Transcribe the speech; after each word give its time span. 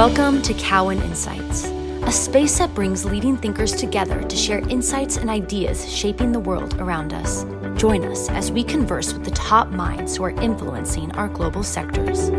Welcome 0.00 0.40
to 0.44 0.54
Cowen 0.54 1.02
Insights, 1.02 1.64
a 1.66 2.10
space 2.10 2.56
that 2.56 2.74
brings 2.74 3.04
leading 3.04 3.36
thinkers 3.36 3.72
together 3.72 4.22
to 4.22 4.34
share 4.34 4.66
insights 4.70 5.18
and 5.18 5.28
ideas 5.28 5.86
shaping 5.94 6.32
the 6.32 6.40
world 6.40 6.80
around 6.80 7.12
us. 7.12 7.44
Join 7.78 8.06
us 8.06 8.30
as 8.30 8.50
we 8.50 8.64
converse 8.64 9.12
with 9.12 9.26
the 9.26 9.30
top 9.32 9.68
minds 9.68 10.16
who 10.16 10.24
are 10.24 10.30
influencing 10.30 11.12
our 11.16 11.28
global 11.28 11.62
sectors. 11.62 12.30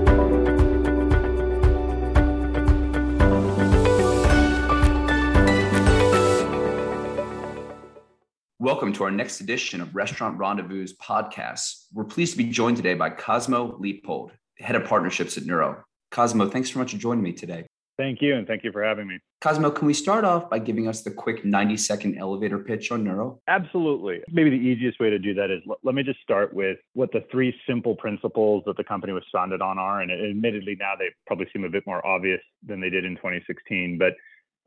Welcome 8.58 8.92
to 8.94 9.04
our 9.04 9.12
next 9.12 9.40
edition 9.40 9.82
of 9.82 9.96
Restaurant 9.96 10.40
Rendezvous 10.40 10.88
podcast. 11.00 11.86
We're 11.94 12.06
pleased 12.06 12.32
to 12.32 12.40
be 12.40 12.50
joined 12.50 12.78
today 12.78 12.96
by 12.96 13.12
Cosmo 13.12 13.78
Leipold, 13.78 14.32
head 14.58 14.76
of 14.76 14.86
partnerships 14.86 15.38
at 15.38 15.46
Nuro. 15.46 15.84
Cosmo, 16.12 16.50
thanks 16.50 16.72
so 16.72 16.80
much 16.80 16.92
for 16.92 16.98
joining 16.98 17.24
me 17.24 17.32
today. 17.32 17.66
Thank 17.98 18.22
you, 18.22 18.36
and 18.36 18.48
thank 18.48 18.64
you 18.64 18.72
for 18.72 18.84
having 18.84 19.08
me. 19.08 19.20
Cosmo, 19.42 19.70
can 19.70 19.86
we 19.86 19.94
start 19.94 20.26
off 20.26 20.50
by 20.50 20.60
giving 20.60 20.88
us 20.88 21.04
the 21.04 21.12
quick 21.12 21.46
90 21.46 21.78
second 21.78 22.18
elevator 22.18 22.58
pitch 22.58 22.92
on 22.92 23.04
Nuro? 23.04 23.40
Absolutely. 23.48 24.22
Maybe 24.30 24.50
the 24.50 24.56
easiest 24.56 25.00
way 25.00 25.10
to 25.10 25.20
do 25.20 25.34
that 25.36 25.52
is 25.52 25.62
let 25.84 25.96
me 25.96 26.04
just 26.04 26.20
start 26.22 26.54
with 26.54 26.78
what 26.94 27.12
the 27.12 27.24
three 27.32 27.56
simple 27.68 27.96
principles 27.96 28.64
that 28.66 28.76
the 28.78 28.84
company 28.84 29.14
was 29.14 29.24
founded 29.32 29.62
on 29.62 29.78
are. 29.78 30.02
And 30.02 30.12
admittedly, 30.12 30.76
now 30.80 30.94
they 30.98 31.10
probably 31.28 31.48
seem 31.54 31.64
a 31.64 31.70
bit 31.70 31.86
more 31.86 32.06
obvious 32.06 32.42
than 32.66 32.82
they 32.82 32.90
did 32.90 33.06
in 33.06 33.16
2016. 33.16 33.98
But 33.98 34.14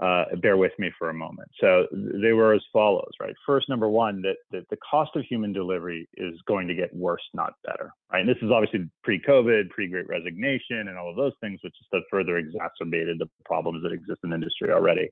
uh, 0.01 0.25
bear 0.43 0.57
with 0.57 0.73
me 0.79 0.91
for 0.99 1.11
a 1.11 1.15
moment. 1.15 1.49
So 1.61 1.87
they 1.93 2.33
were 2.33 2.53
as 2.53 2.63
follows, 2.73 3.13
right? 3.21 3.35
First, 3.47 3.69
number 3.69 3.89
one, 3.89 4.23
that, 4.23 4.37
that 4.51 4.69
the 4.69 4.77
cost 4.79 5.13
of 5.15 5.25
human 5.25 5.53
delivery 5.53 6.09
is 6.15 6.35
going 6.47 6.67
to 6.67 6.75
get 6.75 6.95
worse, 6.95 7.23
not 7.33 7.55
better, 7.65 7.93
right? 8.13 8.21
And 8.21 8.29
this 8.29 8.43
is 8.43 8.51
obviously 8.51 8.91
pre-COVID, 9.05 9.71
pre-Great 9.71 10.09
Resignation, 10.09 10.89
and 10.89 10.99
all 10.99 11.11
of 11.11 11.17
those 11.17 11.33
things, 11.41 11.61
which 11.63 11.75
just 11.79 11.89
have 11.93 12.03
further 12.11 12.39
exacerbated 12.39 13.19
the 13.21 13.29
problems 13.45 13.83
that 13.85 13.93
exist 13.93 14.19
in 14.25 14.31
the 14.31 14.37
industry 14.37 14.73
already. 14.73 15.09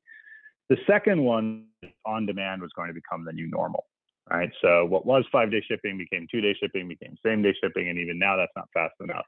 The 0.68 0.78
second 0.86 1.22
one, 1.22 1.66
on 2.04 2.26
demand, 2.26 2.60
was 2.60 2.70
going 2.74 2.88
to 2.88 2.94
become 2.94 3.24
the 3.24 3.32
new 3.32 3.48
normal, 3.48 3.84
right? 4.30 4.50
So 4.62 4.84
what 4.86 5.06
was 5.06 5.24
five-day 5.30 5.64
shipping 5.68 5.96
became 5.96 6.26
two-day 6.30 6.56
shipping, 6.58 6.88
became 6.88 7.14
same-day 7.24 7.54
shipping, 7.62 7.88
and 7.88 7.98
even 7.98 8.18
now 8.18 8.36
that's 8.36 8.52
not 8.56 8.68
fast 8.74 8.94
enough. 9.00 9.26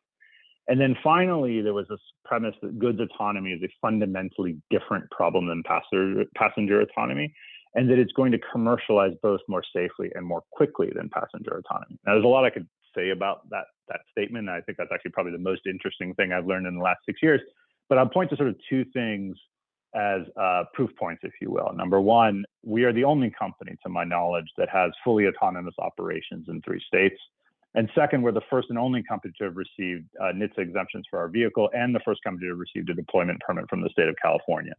And 0.66 0.80
then 0.80 0.96
finally, 1.04 1.60
there 1.60 1.74
was 1.74 1.86
this 1.88 2.00
premise 2.24 2.54
that 2.62 2.78
goods 2.78 2.98
autonomy 3.00 3.52
is 3.52 3.62
a 3.62 3.68
fundamentally 3.82 4.56
different 4.70 5.10
problem 5.10 5.46
than 5.46 5.62
passenger, 5.62 6.24
passenger 6.36 6.80
autonomy, 6.80 7.34
and 7.74 7.90
that 7.90 7.98
it's 7.98 8.12
going 8.12 8.32
to 8.32 8.38
commercialize 8.52 9.12
both 9.22 9.40
more 9.48 9.62
safely 9.74 10.10
and 10.14 10.24
more 10.24 10.42
quickly 10.52 10.90
than 10.94 11.10
passenger 11.10 11.58
autonomy. 11.58 11.98
Now, 12.06 12.14
there's 12.14 12.24
a 12.24 12.28
lot 12.28 12.44
I 12.44 12.50
could 12.50 12.66
say 12.96 13.10
about 13.10 13.48
that, 13.50 13.64
that 13.88 14.00
statement. 14.10 14.48
I 14.48 14.60
think 14.62 14.78
that's 14.78 14.90
actually 14.94 15.10
probably 15.10 15.32
the 15.32 15.38
most 15.38 15.62
interesting 15.66 16.14
thing 16.14 16.32
I've 16.32 16.46
learned 16.46 16.66
in 16.66 16.76
the 16.76 16.82
last 16.82 17.00
six 17.04 17.20
years. 17.22 17.40
But 17.88 17.98
I'll 17.98 18.08
point 18.08 18.30
to 18.30 18.36
sort 18.36 18.48
of 18.48 18.56
two 18.70 18.84
things 18.94 19.36
as 19.94 20.22
uh, 20.40 20.64
proof 20.72 20.90
points, 20.98 21.22
if 21.24 21.32
you 21.40 21.50
will. 21.50 21.72
Number 21.74 22.00
one, 22.00 22.44
we 22.64 22.84
are 22.84 22.92
the 22.92 23.04
only 23.04 23.30
company, 23.38 23.76
to 23.82 23.88
my 23.88 24.04
knowledge, 24.04 24.46
that 24.56 24.68
has 24.70 24.90
fully 25.04 25.26
autonomous 25.26 25.74
operations 25.78 26.46
in 26.48 26.62
three 26.62 26.80
states. 26.86 27.16
And 27.74 27.90
second, 27.94 28.22
we're 28.22 28.32
the 28.32 28.40
first 28.48 28.68
and 28.70 28.78
only 28.78 29.02
company 29.02 29.34
to 29.38 29.44
have 29.44 29.56
received 29.56 30.06
uh, 30.20 30.26
NHTSA 30.26 30.58
exemptions 30.58 31.06
for 31.10 31.18
our 31.18 31.28
vehicle 31.28 31.70
and 31.72 31.94
the 31.94 32.00
first 32.04 32.22
company 32.22 32.46
to 32.46 32.52
have 32.52 32.58
received 32.58 32.88
a 32.90 32.94
deployment 32.94 33.40
permit 33.40 33.64
from 33.68 33.82
the 33.82 33.88
state 33.90 34.08
of 34.08 34.14
California. 34.22 34.74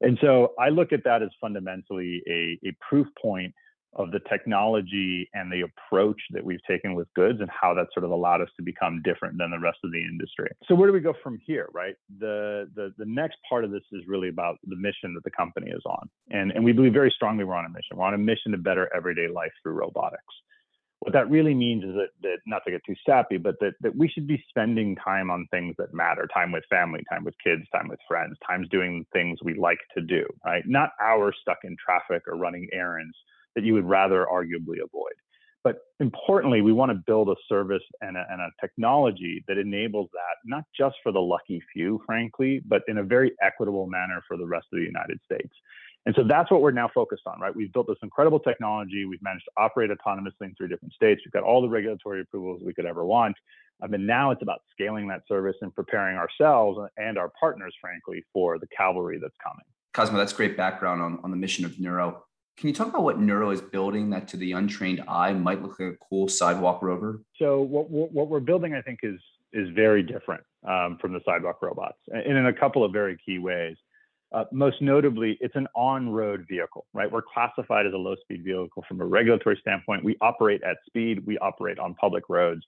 And 0.00 0.18
so 0.20 0.52
I 0.58 0.68
look 0.68 0.92
at 0.92 1.04
that 1.04 1.22
as 1.22 1.30
fundamentally 1.40 2.22
a, 2.28 2.58
a 2.68 2.72
proof 2.88 3.06
point 3.20 3.54
of 3.96 4.10
the 4.10 4.18
technology 4.28 5.28
and 5.34 5.52
the 5.52 5.62
approach 5.62 6.20
that 6.30 6.44
we've 6.44 6.62
taken 6.68 6.94
with 6.94 7.06
goods 7.14 7.40
and 7.40 7.48
how 7.48 7.72
that 7.74 7.86
sort 7.94 8.02
of 8.02 8.10
allowed 8.10 8.40
us 8.40 8.48
to 8.56 8.62
become 8.62 9.00
different 9.04 9.38
than 9.38 9.52
the 9.52 9.58
rest 9.58 9.78
of 9.84 9.92
the 9.92 10.00
industry. 10.00 10.48
So 10.66 10.74
where 10.74 10.88
do 10.88 10.92
we 10.92 10.98
go 10.98 11.14
from 11.22 11.38
here, 11.46 11.68
right? 11.72 11.94
The 12.18 12.68
the 12.74 12.92
the 12.98 13.04
next 13.06 13.36
part 13.48 13.64
of 13.64 13.70
this 13.70 13.84
is 13.92 14.02
really 14.08 14.28
about 14.28 14.58
the 14.64 14.74
mission 14.74 15.14
that 15.14 15.22
the 15.22 15.30
company 15.30 15.70
is 15.70 15.82
on. 15.86 16.10
And 16.30 16.50
and 16.50 16.64
we 16.64 16.72
believe 16.72 16.92
very 16.92 17.12
strongly 17.14 17.44
we're 17.44 17.54
on 17.54 17.66
a 17.66 17.68
mission. 17.68 17.96
We're 17.96 18.06
on 18.06 18.14
a 18.14 18.18
mission 18.18 18.50
to 18.50 18.58
better 18.58 18.90
everyday 18.94 19.28
life 19.28 19.52
through 19.62 19.74
robotics 19.74 20.34
what 21.00 21.12
that 21.12 21.30
really 21.30 21.54
means 21.54 21.84
is 21.84 21.94
that, 21.94 22.08
that 22.22 22.38
not 22.46 22.62
to 22.64 22.70
get 22.70 22.80
too 22.86 22.94
sappy, 23.06 23.36
but 23.36 23.56
that, 23.60 23.72
that 23.82 23.94
we 23.94 24.08
should 24.08 24.26
be 24.26 24.42
spending 24.48 24.96
time 24.96 25.30
on 25.30 25.46
things 25.50 25.74
that 25.78 25.92
matter, 25.92 26.26
time 26.32 26.50
with 26.50 26.64
family, 26.70 27.00
time 27.10 27.24
with 27.24 27.34
kids, 27.44 27.62
time 27.72 27.88
with 27.88 27.98
friends, 28.08 28.36
times 28.48 28.66
doing 28.70 29.04
things 29.12 29.38
we 29.42 29.54
like 29.54 29.80
to 29.96 30.02
do, 30.02 30.24
right? 30.46 30.62
Not 30.66 30.90
hours 31.02 31.36
stuck 31.42 31.58
in 31.64 31.76
traffic 31.84 32.22
or 32.26 32.36
running 32.36 32.68
errands 32.72 33.14
that 33.54 33.64
you 33.64 33.74
would 33.74 33.84
rather 33.84 34.26
arguably 34.32 34.82
avoid. 34.82 35.12
But 35.62 35.78
importantly, 35.98 36.60
we 36.60 36.72
want 36.72 36.90
to 36.90 37.02
build 37.06 37.30
a 37.30 37.36
service 37.48 37.82
and 38.02 38.18
a, 38.18 38.24
and 38.30 38.40
a 38.40 38.50
technology 38.60 39.42
that 39.48 39.56
enables 39.56 40.10
that, 40.12 40.36
not 40.44 40.64
just 40.76 40.96
for 41.02 41.10
the 41.10 41.20
lucky 41.20 41.62
few, 41.72 42.02
frankly, 42.04 42.62
but 42.66 42.82
in 42.86 42.98
a 42.98 43.02
very 43.02 43.32
equitable 43.42 43.86
manner 43.86 44.22
for 44.28 44.36
the 44.36 44.46
rest 44.46 44.66
of 44.72 44.78
the 44.78 44.84
United 44.84 45.18
States. 45.24 45.54
And 46.06 46.14
so 46.14 46.22
that's 46.22 46.50
what 46.50 46.60
we're 46.60 46.70
now 46.70 46.90
focused 46.94 47.22
on, 47.26 47.40
right? 47.40 47.54
We've 47.54 47.72
built 47.72 47.86
this 47.86 47.96
incredible 48.02 48.38
technology. 48.38 49.06
We've 49.06 49.22
managed 49.22 49.46
to 49.46 49.52
operate 49.56 49.90
autonomously 49.90 50.42
in 50.42 50.54
three 50.54 50.68
different 50.68 50.92
states. 50.92 51.22
We've 51.24 51.32
got 51.32 51.42
all 51.42 51.62
the 51.62 51.68
regulatory 51.68 52.20
approvals 52.20 52.60
we 52.64 52.74
could 52.74 52.84
ever 52.84 53.04
want. 53.04 53.36
I 53.82 53.86
mean, 53.86 54.06
now 54.06 54.30
it's 54.30 54.42
about 54.42 54.60
scaling 54.70 55.08
that 55.08 55.22
service 55.26 55.56
and 55.62 55.74
preparing 55.74 56.16
ourselves 56.16 56.78
and 56.96 57.18
our 57.18 57.32
partners, 57.40 57.74
frankly, 57.80 58.22
for 58.32 58.58
the 58.58 58.66
cavalry 58.76 59.18
that's 59.20 59.36
coming. 59.42 59.64
Cosmo, 59.94 60.18
that's 60.18 60.32
great 60.32 60.56
background 60.56 61.00
on, 61.00 61.20
on 61.24 61.30
the 61.30 61.36
mission 61.36 61.64
of 61.64 61.80
Nuro. 61.80 62.24
Can 62.56 62.68
you 62.68 62.74
talk 62.74 62.88
about 62.88 63.02
what 63.02 63.18
Nuro 63.18 63.50
is 63.50 63.60
building 63.60 64.10
that 64.10 64.28
to 64.28 64.36
the 64.36 64.52
untrained 64.52 65.02
eye 65.08 65.32
might 65.32 65.62
look 65.62 65.80
like 65.80 65.94
a 65.94 65.96
cool 66.08 66.28
sidewalk 66.28 66.82
rover? 66.82 67.22
So 67.38 67.62
what, 67.62 67.90
what 67.90 68.28
we're 68.28 68.40
building, 68.40 68.74
I 68.74 68.82
think, 68.82 69.00
is 69.02 69.20
is 69.52 69.68
very 69.70 70.02
different 70.02 70.42
um, 70.68 70.98
from 71.00 71.12
the 71.12 71.20
sidewalk 71.24 71.62
robots, 71.62 71.98
and 72.08 72.36
in 72.36 72.46
a 72.46 72.52
couple 72.52 72.84
of 72.84 72.92
very 72.92 73.16
key 73.24 73.38
ways. 73.38 73.76
Uh, 74.34 74.44
most 74.50 74.82
notably, 74.82 75.38
it's 75.40 75.54
an 75.54 75.68
on-road 75.76 76.44
vehicle, 76.48 76.84
right? 76.92 77.10
We're 77.10 77.22
classified 77.22 77.86
as 77.86 77.92
a 77.92 77.96
low-speed 77.96 78.42
vehicle 78.44 78.84
from 78.88 79.00
a 79.00 79.06
regulatory 79.06 79.56
standpoint. 79.60 80.02
We 80.02 80.16
operate 80.20 80.60
at 80.64 80.78
speed. 80.86 81.24
We 81.24 81.38
operate 81.38 81.78
on 81.78 81.94
public 81.94 82.24
roads, 82.28 82.62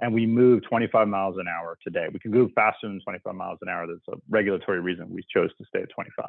and 0.00 0.12
we 0.12 0.26
move 0.26 0.64
25 0.68 1.06
miles 1.06 1.36
an 1.38 1.46
hour 1.46 1.78
today. 1.80 2.08
We 2.12 2.18
can 2.18 2.32
move 2.32 2.50
faster 2.56 2.88
than 2.88 3.00
25 3.04 3.36
miles 3.36 3.58
an 3.62 3.68
hour. 3.68 3.86
That's 3.86 4.18
a 4.18 4.20
regulatory 4.28 4.80
reason 4.80 5.14
we 5.14 5.22
chose 5.32 5.50
to 5.58 5.64
stay 5.68 5.82
at 5.82 5.90
25. 5.90 6.26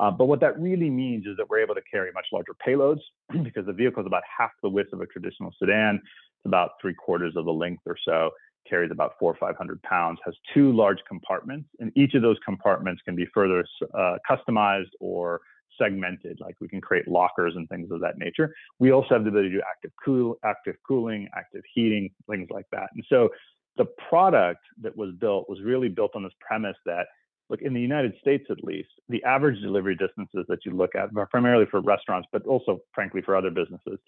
Uh, 0.00 0.10
but 0.10 0.24
what 0.24 0.40
that 0.40 0.58
really 0.58 0.90
means 0.90 1.24
is 1.24 1.36
that 1.36 1.48
we're 1.48 1.60
able 1.60 1.76
to 1.76 1.82
carry 1.88 2.10
much 2.10 2.26
larger 2.32 2.56
payloads 2.66 3.00
because 3.44 3.64
the 3.64 3.72
vehicle 3.72 4.02
is 4.02 4.08
about 4.08 4.24
half 4.38 4.50
the 4.60 4.68
width 4.68 4.92
of 4.92 5.00
a 5.02 5.06
traditional 5.06 5.54
sedan. 5.56 6.00
It's 6.02 6.46
about 6.46 6.70
three 6.82 6.94
quarters 6.94 7.34
of 7.36 7.44
the 7.44 7.52
length 7.52 7.82
or 7.86 7.96
so 8.04 8.32
carries 8.68 8.90
about 8.90 9.12
four 9.18 9.32
or 9.32 9.36
500 9.36 9.82
pounds, 9.82 10.18
has 10.24 10.34
two 10.54 10.72
large 10.72 10.98
compartments, 11.08 11.68
and 11.80 11.92
each 11.96 12.14
of 12.14 12.22
those 12.22 12.36
compartments 12.44 13.02
can 13.04 13.16
be 13.16 13.26
further 13.32 13.64
uh, 13.94 14.16
customized 14.28 14.90
or 15.00 15.40
segmented, 15.78 16.38
like 16.40 16.56
we 16.60 16.68
can 16.68 16.80
create 16.80 17.06
lockers 17.08 17.54
and 17.56 17.68
things 17.68 17.90
of 17.90 18.00
that 18.00 18.18
nature. 18.18 18.54
We 18.78 18.92
also 18.92 19.08
have 19.10 19.24
the 19.24 19.30
ability 19.30 19.50
to 19.50 19.56
do 19.56 19.62
active 19.68 19.92
cool, 20.04 20.38
active 20.44 20.76
cooling, 20.86 21.28
active 21.36 21.62
heating, 21.74 22.10
things 22.30 22.48
like 22.50 22.66
that. 22.72 22.88
And 22.94 23.04
so 23.08 23.28
the 23.76 23.86
product 24.08 24.60
that 24.80 24.96
was 24.96 25.14
built 25.18 25.48
was 25.48 25.60
really 25.62 25.88
built 25.88 26.12
on 26.14 26.22
this 26.22 26.32
premise 26.40 26.76
that 26.86 27.06
look 27.48 27.62
in 27.62 27.72
the 27.72 27.80
United 27.80 28.12
States 28.20 28.44
at 28.50 28.64
least, 28.64 28.88
the 29.08 29.22
average 29.24 29.60
delivery 29.60 29.94
distances 29.94 30.44
that 30.48 30.58
you 30.64 30.72
look 30.72 30.94
at, 30.94 31.10
primarily 31.30 31.66
for 31.70 31.80
restaurants, 31.80 32.28
but 32.32 32.44
also 32.46 32.80
frankly 32.92 33.22
for 33.22 33.36
other 33.36 33.50
businesses, 33.50 33.98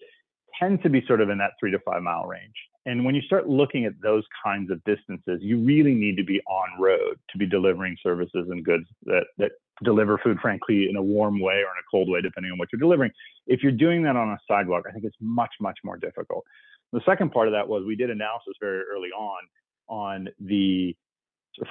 tend 0.59 0.83
to 0.83 0.89
be 0.89 1.03
sort 1.07 1.21
of 1.21 1.29
in 1.29 1.37
that 1.37 1.51
three 1.59 1.71
to 1.71 1.79
five 1.79 2.01
mile 2.01 2.25
range. 2.25 2.55
And 2.85 3.05
when 3.05 3.15
you 3.15 3.21
start 3.21 3.47
looking 3.47 3.85
at 3.85 3.93
those 4.01 4.23
kinds 4.43 4.71
of 4.71 4.83
distances, 4.83 5.39
you 5.41 5.59
really 5.59 5.93
need 5.93 6.17
to 6.17 6.23
be 6.23 6.41
on 6.47 6.81
road 6.81 7.19
to 7.29 7.37
be 7.37 7.45
delivering 7.45 7.95
services 8.01 8.47
and 8.49 8.63
goods 8.63 8.85
that, 9.05 9.25
that 9.37 9.51
deliver 9.83 10.17
food, 10.17 10.39
frankly, 10.41 10.87
in 10.89 10.95
a 10.95 11.01
warm 11.01 11.39
way 11.39 11.55
or 11.55 11.69
in 11.71 11.79
a 11.79 11.87
cold 11.91 12.09
way, 12.09 12.21
depending 12.21 12.51
on 12.51 12.57
what 12.57 12.69
you're 12.71 12.79
delivering. 12.79 13.11
If 13.47 13.63
you're 13.63 13.71
doing 13.71 14.03
that 14.03 14.15
on 14.15 14.29
a 14.29 14.37
sidewalk, 14.47 14.85
I 14.87 14.91
think 14.91 15.05
it's 15.05 15.17
much, 15.21 15.51
much 15.61 15.77
more 15.83 15.97
difficult. 15.97 16.43
The 16.91 17.01
second 17.05 17.31
part 17.31 17.47
of 17.47 17.53
that 17.53 17.67
was 17.67 17.83
we 17.85 17.95
did 17.95 18.09
analysis 18.09 18.53
very 18.59 18.81
early 18.91 19.09
on 19.09 19.41
on 19.87 20.29
the 20.39 20.95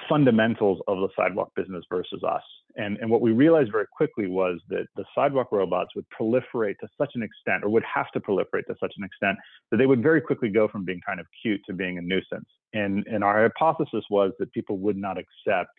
fundamentals 0.07 0.81
of 0.87 0.97
the 0.99 1.09
sidewalk 1.15 1.51
business 1.55 1.83
versus 1.89 2.23
us. 2.23 2.43
And, 2.75 2.97
and 2.97 3.09
what 3.09 3.21
we 3.21 3.31
realized 3.31 3.71
very 3.71 3.87
quickly 3.95 4.27
was 4.27 4.59
that 4.69 4.85
the 4.95 5.03
sidewalk 5.15 5.51
robots 5.51 5.89
would 5.95 6.05
proliferate 6.09 6.77
to 6.79 6.87
such 6.97 7.11
an 7.15 7.23
extent, 7.23 7.63
or 7.63 7.69
would 7.69 7.83
have 7.83 8.11
to 8.11 8.19
proliferate 8.19 8.65
to 8.67 8.75
such 8.79 8.93
an 8.97 9.03
extent, 9.03 9.37
that 9.71 9.77
they 9.77 9.85
would 9.85 10.03
very 10.03 10.21
quickly 10.21 10.49
go 10.49 10.67
from 10.67 10.85
being 10.85 11.01
kind 11.05 11.19
of 11.19 11.25
cute 11.41 11.61
to 11.67 11.73
being 11.73 11.97
a 11.97 12.01
nuisance. 12.01 12.47
And, 12.73 13.05
and 13.07 13.23
our 13.23 13.41
hypothesis 13.41 14.05
was 14.09 14.31
that 14.39 14.51
people 14.53 14.77
would 14.77 14.97
not 14.97 15.17
accept 15.17 15.71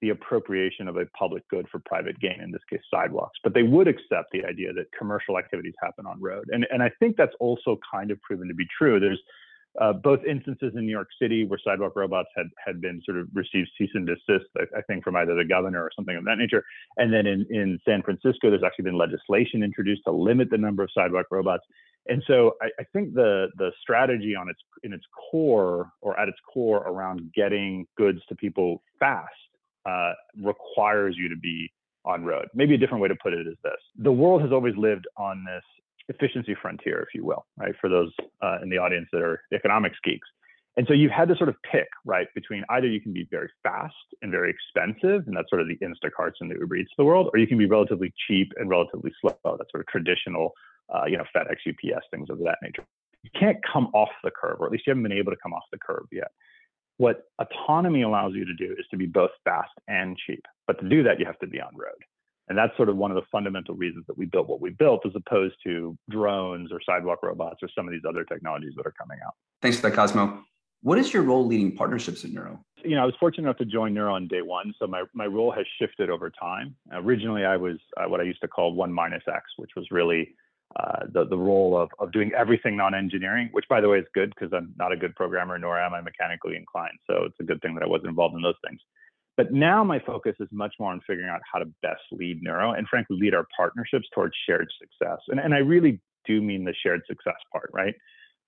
the 0.00 0.08
appropriation 0.08 0.88
of 0.88 0.96
a 0.96 1.04
public 1.18 1.46
good 1.50 1.66
for 1.70 1.78
private 1.84 2.18
gain, 2.20 2.40
in 2.42 2.50
this 2.50 2.62
case, 2.70 2.80
sidewalks. 2.90 3.38
But 3.44 3.52
they 3.52 3.62
would 3.62 3.86
accept 3.86 4.30
the 4.32 4.44
idea 4.46 4.72
that 4.72 4.86
commercial 4.98 5.36
activities 5.36 5.74
happen 5.82 6.06
on 6.06 6.18
road. 6.20 6.46
And, 6.50 6.66
and 6.72 6.82
I 6.82 6.90
think 6.98 7.16
that's 7.18 7.34
also 7.38 7.78
kind 7.92 8.10
of 8.10 8.18
proven 8.22 8.48
to 8.48 8.54
be 8.54 8.66
true. 8.78 8.98
There's 8.98 9.20
uh, 9.80 9.92
both 9.92 10.20
instances 10.28 10.72
in 10.74 10.84
New 10.84 10.90
York 10.90 11.08
City 11.20 11.44
where 11.44 11.58
sidewalk 11.62 11.92
robots 11.94 12.28
had 12.36 12.46
had 12.64 12.80
been 12.80 13.00
sort 13.04 13.18
of 13.18 13.28
received 13.32 13.68
cease 13.78 13.90
and 13.94 14.06
desist, 14.06 14.46
I, 14.56 14.78
I, 14.78 14.82
think, 14.82 15.04
from 15.04 15.14
either 15.16 15.34
the 15.34 15.44
governor 15.44 15.80
or 15.80 15.90
something 15.94 16.16
of 16.16 16.24
that 16.24 16.38
nature. 16.38 16.64
And 16.96 17.12
then 17.12 17.26
in, 17.26 17.46
in 17.50 17.78
San 17.86 18.02
Francisco, 18.02 18.50
there's 18.50 18.64
actually 18.64 18.84
been 18.84 18.98
legislation 18.98 19.62
introduced 19.62 20.02
to 20.06 20.12
limit 20.12 20.50
the 20.50 20.58
number 20.58 20.82
of 20.82 20.90
sidewalk 20.92 21.26
robots. 21.30 21.62
And 22.08 22.22
so 22.26 22.54
I, 22.60 22.66
I 22.80 22.84
think 22.92 23.14
the 23.14 23.48
the 23.58 23.70
strategy 23.80 24.34
on 24.34 24.48
its 24.48 24.60
in 24.82 24.92
its 24.92 25.04
core 25.30 25.90
or 26.00 26.18
at 26.18 26.28
its 26.28 26.38
core 26.52 26.78
around 26.78 27.30
getting 27.34 27.86
goods 27.96 28.20
to 28.28 28.34
people 28.34 28.82
fast 28.98 29.28
uh, 29.86 30.12
requires 30.42 31.14
you 31.16 31.28
to 31.28 31.36
be 31.36 31.70
on 32.04 32.24
road. 32.24 32.46
Maybe 32.54 32.74
a 32.74 32.78
different 32.78 33.02
way 33.02 33.08
to 33.08 33.16
put 33.22 33.34
it 33.34 33.46
is 33.46 33.56
this: 33.62 33.72
the 33.96 34.12
world 34.12 34.42
has 34.42 34.50
always 34.50 34.76
lived 34.76 35.06
on 35.16 35.44
this 35.44 35.62
efficiency 36.10 36.54
frontier, 36.60 37.00
if 37.00 37.08
you 37.14 37.24
will, 37.24 37.46
right? 37.56 37.74
For 37.80 37.88
those 37.88 38.12
uh, 38.42 38.58
in 38.62 38.68
the 38.68 38.78
audience 38.78 39.08
that 39.12 39.22
are 39.22 39.40
economics 39.54 39.96
geeks. 40.04 40.28
And 40.76 40.86
so 40.86 40.94
you've 40.94 41.10
had 41.10 41.28
to 41.28 41.36
sort 41.36 41.48
of 41.48 41.56
pick, 41.70 41.88
right, 42.04 42.28
between 42.34 42.64
either 42.70 42.86
you 42.86 43.00
can 43.00 43.12
be 43.12 43.26
very 43.30 43.48
fast 43.62 43.94
and 44.22 44.30
very 44.30 44.50
expensive, 44.50 45.26
and 45.26 45.36
that's 45.36 45.50
sort 45.50 45.60
of 45.60 45.68
the 45.68 45.76
Instacarts 45.78 46.34
and 46.40 46.50
the 46.50 46.54
Uber 46.58 46.76
Eats 46.76 46.90
of 46.92 47.02
the 47.02 47.04
world, 47.04 47.28
or 47.32 47.38
you 47.40 47.46
can 47.46 47.58
be 47.58 47.66
relatively 47.66 48.12
cheap 48.28 48.52
and 48.56 48.70
relatively 48.70 49.10
slow. 49.20 49.34
That's 49.44 49.70
sort 49.70 49.80
of 49.80 49.86
traditional, 49.88 50.52
uh, 50.94 51.04
you 51.06 51.16
know, 51.16 51.24
FedEx, 51.34 51.56
UPS, 51.68 52.06
things 52.10 52.30
of 52.30 52.38
that 52.38 52.58
nature. 52.62 52.84
You 53.22 53.30
can't 53.38 53.58
come 53.70 53.86
off 53.94 54.10
the 54.22 54.30
curve, 54.30 54.58
or 54.60 54.66
at 54.66 54.72
least 54.72 54.84
you 54.86 54.92
haven't 54.92 55.02
been 55.02 55.12
able 55.12 55.32
to 55.32 55.38
come 55.42 55.52
off 55.52 55.64
the 55.72 55.78
curve 55.78 56.06
yet. 56.12 56.30
What 56.98 57.24
autonomy 57.40 58.02
allows 58.02 58.34
you 58.34 58.44
to 58.44 58.54
do 58.54 58.72
is 58.78 58.86
to 58.90 58.96
be 58.96 59.06
both 59.06 59.30
fast 59.44 59.72
and 59.88 60.16
cheap. 60.16 60.44
But 60.66 60.80
to 60.80 60.88
do 60.88 61.02
that, 61.02 61.18
you 61.18 61.26
have 61.26 61.38
to 61.40 61.46
be 61.46 61.60
on 61.60 61.76
road. 61.76 62.00
And 62.50 62.58
that's 62.58 62.76
sort 62.76 62.88
of 62.88 62.96
one 62.96 63.12
of 63.12 63.14
the 63.14 63.22
fundamental 63.30 63.76
reasons 63.76 64.04
that 64.08 64.18
we 64.18 64.26
built 64.26 64.48
what 64.48 64.60
we 64.60 64.70
built, 64.70 65.06
as 65.06 65.12
opposed 65.14 65.54
to 65.64 65.96
drones 66.10 66.72
or 66.72 66.80
sidewalk 66.84 67.20
robots 67.22 67.60
or 67.62 67.68
some 67.72 67.86
of 67.86 67.92
these 67.92 68.02
other 68.06 68.24
technologies 68.24 68.72
that 68.76 68.84
are 68.84 68.94
coming 69.00 69.18
out. 69.24 69.34
Thanks 69.62 69.78
for 69.78 69.88
that, 69.88 69.94
Cosmo. 69.94 70.42
What 70.82 70.98
is 70.98 71.12
your 71.14 71.22
role 71.22 71.46
leading 71.46 71.76
partnerships 71.76 72.24
at 72.24 72.32
Nuro? 72.32 72.58
You 72.84 72.96
know, 72.96 73.02
I 73.02 73.06
was 73.06 73.14
fortunate 73.20 73.44
enough 73.44 73.58
to 73.58 73.66
join 73.66 73.94
Nuro 73.94 74.14
on 74.14 74.26
day 74.26 74.42
one, 74.42 74.74
so 74.80 74.88
my, 74.88 75.04
my 75.14 75.26
role 75.26 75.52
has 75.52 75.64
shifted 75.78 76.10
over 76.10 76.28
time. 76.28 76.74
Originally, 76.92 77.44
I 77.44 77.56
was 77.56 77.76
uh, 77.96 78.08
what 78.08 78.20
I 78.20 78.24
used 78.24 78.40
to 78.40 78.48
call 78.48 78.74
one 78.74 78.92
minus 78.92 79.22
X, 79.32 79.44
which 79.56 79.70
was 79.76 79.86
really 79.92 80.34
uh, 80.74 81.06
the, 81.12 81.26
the 81.26 81.38
role 81.38 81.78
of, 81.78 81.90
of 82.00 82.10
doing 82.10 82.32
everything 82.36 82.76
non-engineering, 82.76 83.50
which 83.52 83.66
by 83.68 83.80
the 83.80 83.88
way 83.88 83.98
is 83.98 84.06
good 84.12 84.30
because 84.30 84.52
I'm 84.52 84.74
not 84.76 84.90
a 84.90 84.96
good 84.96 85.14
programmer, 85.14 85.56
nor 85.56 85.78
am 85.78 85.94
I 85.94 86.00
mechanically 86.00 86.56
inclined. 86.56 86.98
So 87.08 87.24
it's 87.26 87.38
a 87.38 87.44
good 87.44 87.62
thing 87.62 87.74
that 87.74 87.84
I 87.84 87.86
wasn't 87.86 88.08
involved 88.08 88.34
in 88.34 88.42
those 88.42 88.58
things. 88.66 88.80
But 89.36 89.52
now 89.52 89.82
my 89.84 89.98
focus 90.00 90.34
is 90.40 90.48
much 90.52 90.74
more 90.78 90.92
on 90.92 91.00
figuring 91.06 91.30
out 91.30 91.40
how 91.50 91.60
to 91.60 91.66
best 91.82 92.02
lead 92.12 92.42
Nuro 92.42 92.72
and 92.72 92.86
frankly 92.88 93.16
lead 93.18 93.34
our 93.34 93.46
partnerships 93.56 94.06
towards 94.14 94.34
shared 94.46 94.68
success. 94.78 95.18
And, 95.28 95.40
and 95.40 95.54
I 95.54 95.58
really 95.58 96.00
do 96.26 96.42
mean 96.42 96.64
the 96.64 96.74
shared 96.82 97.00
success 97.08 97.36
part, 97.52 97.70
right? 97.72 97.94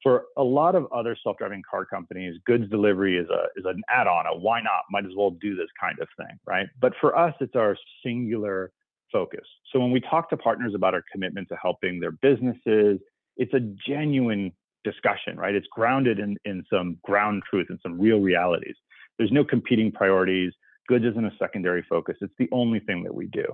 for 0.03 0.25
a 0.37 0.43
lot 0.43 0.75
of 0.75 0.87
other 0.93 1.17
self-driving 1.23 1.63
car 1.69 1.85
companies, 1.85 2.35
goods 2.45 2.69
delivery 2.69 3.17
is 3.17 3.29
a 3.31 3.45
is 3.59 3.65
an 3.65 3.83
add-on, 3.89 4.27
a 4.27 4.37
why 4.37 4.61
not, 4.61 4.83
might 4.91 5.05
as 5.05 5.13
well 5.17 5.31
do 5.31 5.55
this 5.55 5.69
kind 5.81 5.99
of 6.01 6.09
thing, 6.17 6.37
right? 6.47 6.67
But 6.81 6.93
for 7.01 7.17
us, 7.17 7.35
it's 7.41 7.55
our 7.55 7.77
singular 8.05 8.73
focus. 9.13 9.47
So 9.73 9.79
when 9.79 9.91
we 9.91 10.01
talk 10.01 10.29
to 10.31 10.37
partners 10.37 10.73
about 10.75 10.95
our 10.95 11.05
commitment 11.13 11.49
to 11.49 11.57
helping 11.61 12.01
their 12.01 12.13
businesses, 12.13 12.99
it's 13.37 13.55
a 13.55 13.61
genuine 13.87 14.53
discussion, 14.85 15.37
right? 15.37 15.55
It's 15.55 15.69
grounded 15.71 16.19
in 16.19 16.37
in 16.45 16.65
some 16.71 16.97
ground 17.05 17.43
truth 17.49 17.67
and 17.71 17.79
some 17.83 18.01
real 18.01 18.19
realities. 18.19 18.77
There's 19.19 19.33
no 19.33 19.45
competing 19.45 19.93
priorities. 19.93 20.53
Goods 20.93 21.07
isn't 21.07 21.25
a 21.25 21.33
secondary 21.39 21.83
focus. 21.89 22.17
It's 22.21 22.35
the 22.39 22.51
only 22.53 22.81
thing 22.81 23.03
that 23.05 23.15
we 23.15 23.27
do. 23.29 23.47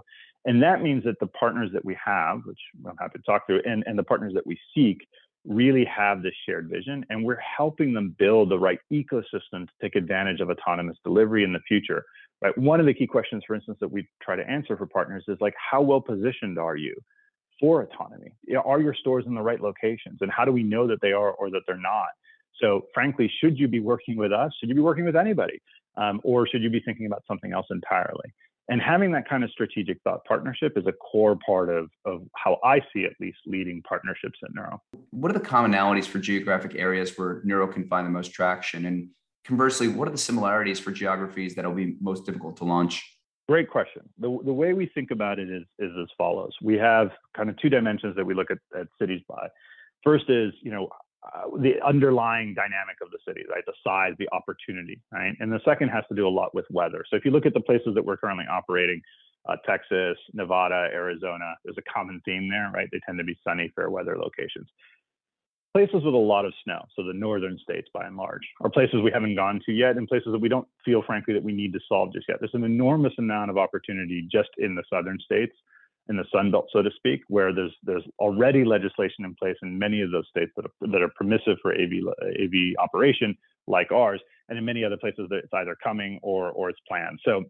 And 0.44 0.61
that 0.61 0.82
means 0.82 1.05
that 1.05 1.20
the 1.20 1.29
partners 1.29 1.70
that 1.73 1.85
we 1.85 1.96
have, 2.05 2.40
which 2.44 2.58
I'm 2.85 2.96
happy 2.99 3.19
to 3.19 3.25
talk 3.25 3.46
through, 3.46 3.62
and, 3.64 3.85
and 3.87 3.96
the 3.96 4.02
partners 4.02 4.32
that 4.35 4.44
we 4.44 4.58
seek 4.75 5.06
really 5.46 5.85
have 5.85 6.20
this 6.20 6.32
shared 6.44 6.69
vision 6.69 7.06
and 7.11 7.25
we're 7.25 7.38
helping 7.38 7.94
them 7.94 8.17
build 8.19 8.50
the 8.50 8.58
right 8.58 8.81
ecosystem 8.93 9.67
to 9.67 9.73
take 9.81 9.94
advantage 9.94 10.40
of 10.40 10.50
autonomous 10.50 10.96
delivery 11.05 11.44
in 11.44 11.52
the 11.52 11.61
future 11.69 12.05
right? 12.43 12.56
One 12.58 12.81
of 12.81 12.87
the 12.87 12.94
key 12.94 13.06
questions 13.06 13.44
for 13.46 13.55
instance 13.55 13.79
that 13.81 13.91
we 13.91 14.08
try 14.20 14.34
to 14.34 14.49
answer 14.49 14.76
for 14.76 14.87
partners 14.87 15.25
is 15.29 15.38
like 15.41 15.55
how 15.56 15.81
well 15.81 16.00
positioned 16.00 16.58
are 16.58 16.76
you 16.76 16.94
for 17.61 17.82
autonomy? 17.82 18.32
Are 18.64 18.81
your 18.81 18.94
stores 18.94 19.25
in 19.26 19.34
the 19.34 19.43
right 19.43 19.61
locations? 19.61 20.19
And 20.23 20.31
how 20.31 20.44
do 20.44 20.52
we 20.52 20.62
know 20.62 20.87
that 20.88 21.00
they 21.00 21.12
are 21.12 21.32
or 21.32 21.50
that 21.50 21.62
they're 21.67 21.76
not? 21.76 22.08
So 22.61 22.87
frankly 22.93 23.31
should 23.41 23.58
you 23.58 23.69
be 23.69 23.81
working 23.81 24.17
with 24.17 24.32
us? 24.32 24.52
Should 24.58 24.69
you 24.69 24.75
be 24.75 24.81
working 24.81 25.05
with 25.05 25.17
anybody 25.17 25.62
um, 25.99 26.21
or 26.25 26.47
should 26.47 26.62
you 26.62 26.71
be 26.71 26.81
thinking 26.81 27.06
about 27.06 27.23
something 27.29 27.53
else 27.53 27.67
entirely 27.71 28.33
and 28.69 28.83
having 28.83 29.12
that 29.12 29.29
kind 29.29 29.43
of 29.43 29.50
strategic 29.50 30.00
thought 30.03 30.25
partnership 30.25 30.75
is 30.77 30.87
a 30.87 30.93
core 30.93 31.39
part 31.45 31.71
of, 31.71 31.89
of 32.05 32.23
how 32.37 32.59
I 32.62 32.81
see 32.93 33.05
at 33.05 33.12
least 33.19 33.39
leading 33.47 33.83
partnerships 33.83 34.39
at 34.45 34.55
Nuro. 34.55 34.83
What 35.11 35.31
are 35.31 35.39
the 35.39 35.45
commonalities 35.45 36.06
for 36.06 36.19
geographic 36.19 36.75
areas 36.75 37.17
where 37.17 37.41
Nuro 37.45 37.67
can 37.67 37.89
find 37.89 38.06
the 38.06 38.11
most 38.11 38.33
traction? 38.33 38.85
And 38.85 39.09
conversely, 39.45 39.89
what 39.89 40.06
are 40.06 40.11
the 40.11 40.19
similarities 40.19 40.79
for 40.79 40.91
geographies 40.91 41.55
that 41.55 41.65
will 41.65 41.75
be 41.75 41.97
most 42.01 42.27
difficult 42.27 42.59
to 42.59 42.65
launch? 42.65 43.03
Great 43.49 43.71
question. 43.71 44.03
The, 44.19 44.39
the 44.44 44.53
way 44.53 44.75
we 44.75 44.91
think 44.94 45.11
about 45.11 45.39
it 45.39 45.49
is, 45.49 45.62
is 45.79 45.91
as 45.99 46.09
follows. 46.19 46.53
We 46.62 46.77
have 46.77 47.09
kind 47.35 47.49
of 47.49 47.56
two 47.56 47.71
dimensions 47.71 48.15
that 48.17 48.27
we 48.27 48.35
look 48.35 48.51
at, 48.51 48.59
at 48.79 48.89
cities 49.01 49.23
by. 49.27 49.49
First 50.05 50.29
is, 50.29 50.53
you 50.61 50.71
know, 50.71 50.91
uh, 51.23 51.56
the 51.59 51.75
underlying 51.85 52.55
dynamic 52.55 52.97
of 53.03 53.11
the 53.11 53.19
city, 53.26 53.43
right? 53.50 53.65
The 53.67 53.75
size, 53.85 54.12
the 54.19 54.29
opportunity, 54.32 55.00
right? 55.12 55.35
And 55.41 55.50
the 55.50 55.61
second 55.65 55.88
has 55.88 56.05
to 56.09 56.15
do 56.15 56.26
a 56.26 56.31
lot 56.31 56.55
with 56.55 56.65
weather. 56.70 57.05
So 57.11 57.17
if 57.17 57.25
you 57.25 57.31
look 57.31 57.47
at 57.47 57.55
the 57.55 57.61
places 57.61 57.94
that 57.94 58.05
we're 58.05 58.17
currently 58.17 58.47
operating, 58.50 59.03
uh, 59.49 59.56
Texas, 59.67 60.17
Nevada, 60.32 60.88
Arizona, 60.93 61.55
there's 61.65 61.79
a 61.79 61.93
common 61.93 62.20
theme 62.25 62.49
there, 62.49 62.70
right? 62.73 62.88
They 62.93 63.00
tend 63.05 63.19
to 63.19 63.25
be 63.25 63.38
sunny, 63.43 63.73
fair 63.75 63.91
weather 63.91 64.17
locations. 64.17 64.69
Places 65.75 66.03
with 66.05 66.15
a 66.15 66.17
lot 66.17 66.44
of 66.44 66.55
snow, 66.65 66.82
so 66.97 67.03
the 67.05 67.12
northern 67.12 67.59
states 67.62 67.88
by 67.93 68.06
and 68.06 68.17
large, 68.17 68.43
are 68.62 68.70
places 68.70 69.00
we 69.03 69.11
haven't 69.12 69.37
gone 69.37 69.61
to 69.67 69.73
yet, 69.73 69.97
and 69.97 70.09
places 70.09 70.29
that 70.32 70.41
we 70.41 70.49
don't 70.49 70.67
feel, 70.85 71.03
frankly, 71.03 71.35
that 71.35 71.43
we 71.43 71.53
need 71.53 71.73
to 71.73 71.81
solve 71.88 72.12
just 72.12 72.26
yet. 72.29 72.38
There's 72.41 72.55
an 72.55 72.65
enormous 72.65 73.12
amount 73.19 73.50
of 73.50 73.59
opportunity 73.59 74.26
just 74.31 74.49
in 74.59 74.75
the 74.75 74.82
southern 74.91 75.19
states 75.20 75.55
in 76.08 76.16
the 76.16 76.25
Sun 76.32 76.50
Belt, 76.50 76.69
so 76.72 76.82
to 76.82 76.90
speak, 76.96 77.22
where 77.28 77.55
there's 77.55 77.75
there's 77.82 78.05
already 78.19 78.64
legislation 78.64 79.25
in 79.25 79.34
place 79.34 79.56
in 79.62 79.78
many 79.78 80.00
of 80.00 80.10
those 80.10 80.26
states 80.31 80.52
that 80.56 80.64
are, 80.64 80.88
that 80.93 81.02
are 81.02 81.10
permissive 81.16 81.58
for 81.60 81.72
AV 81.72 81.93
AV 82.22 82.75
operation, 82.78 83.37
like 83.66 83.93
ours, 83.93 84.20
and 84.49 84.58
in 84.58 84.64
many 84.64 84.84
other 84.84 84.96
places 84.96 85.26
that 85.31 85.37
it's 85.37 85.52
either 85.55 85.76
coming 85.82 86.19
or 86.22 86.50
or 86.50 86.70
it's 86.70 86.81
planned. 86.88 87.20
So 87.25 87.44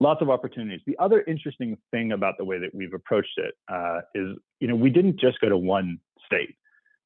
lots 0.00 0.22
of 0.22 0.30
opportunities. 0.30 0.80
The 0.86 0.98
other 0.98 1.22
interesting 1.26 1.76
thing 1.90 2.12
about 2.12 2.34
the 2.38 2.44
way 2.44 2.58
that 2.58 2.74
we've 2.74 2.94
approached 2.94 3.38
it 3.38 3.54
uh, 3.68 4.00
is, 4.14 4.36
you 4.58 4.68
know, 4.68 4.74
we 4.74 4.90
didn't 4.90 5.20
just 5.20 5.40
go 5.40 5.48
to 5.48 5.58
one 5.58 5.98
state. 6.26 6.56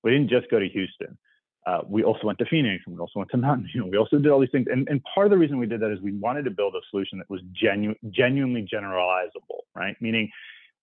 We 0.02 0.12
didn't 0.12 0.30
just 0.30 0.50
go 0.50 0.58
to 0.58 0.68
Houston. 0.68 1.18
Uh, 1.66 1.80
we 1.88 2.04
also 2.04 2.26
went 2.26 2.38
to 2.38 2.44
Phoenix 2.44 2.84
and 2.86 2.94
we 2.94 3.00
also 3.00 3.18
went 3.20 3.30
to 3.30 3.38
Mountain 3.38 3.68
View. 3.72 3.86
We 3.86 3.96
also 3.96 4.18
did 4.18 4.30
all 4.30 4.38
these 4.38 4.50
things. 4.52 4.66
And, 4.70 4.86
and 4.88 5.02
part 5.14 5.26
of 5.26 5.30
the 5.30 5.38
reason 5.38 5.58
we 5.58 5.66
did 5.66 5.80
that 5.80 5.90
is 5.90 6.00
we 6.00 6.12
wanted 6.12 6.44
to 6.44 6.50
build 6.50 6.74
a 6.74 6.80
solution 6.90 7.16
that 7.18 7.30
was 7.30 7.40
genu- 7.52 7.94
genuinely 8.10 8.68
generalizable, 8.70 9.62
right? 9.74 9.96
Meaning 10.00 10.30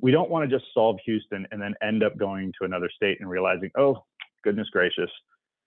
we 0.01 0.11
don't 0.11 0.29
want 0.29 0.49
to 0.49 0.55
just 0.55 0.71
solve 0.73 0.97
Houston 1.05 1.47
and 1.51 1.61
then 1.61 1.75
end 1.81 2.03
up 2.03 2.17
going 2.17 2.51
to 2.59 2.65
another 2.65 2.89
state 2.93 3.19
and 3.21 3.29
realizing, 3.29 3.69
oh, 3.77 4.03
goodness 4.43 4.67
gracious, 4.71 5.09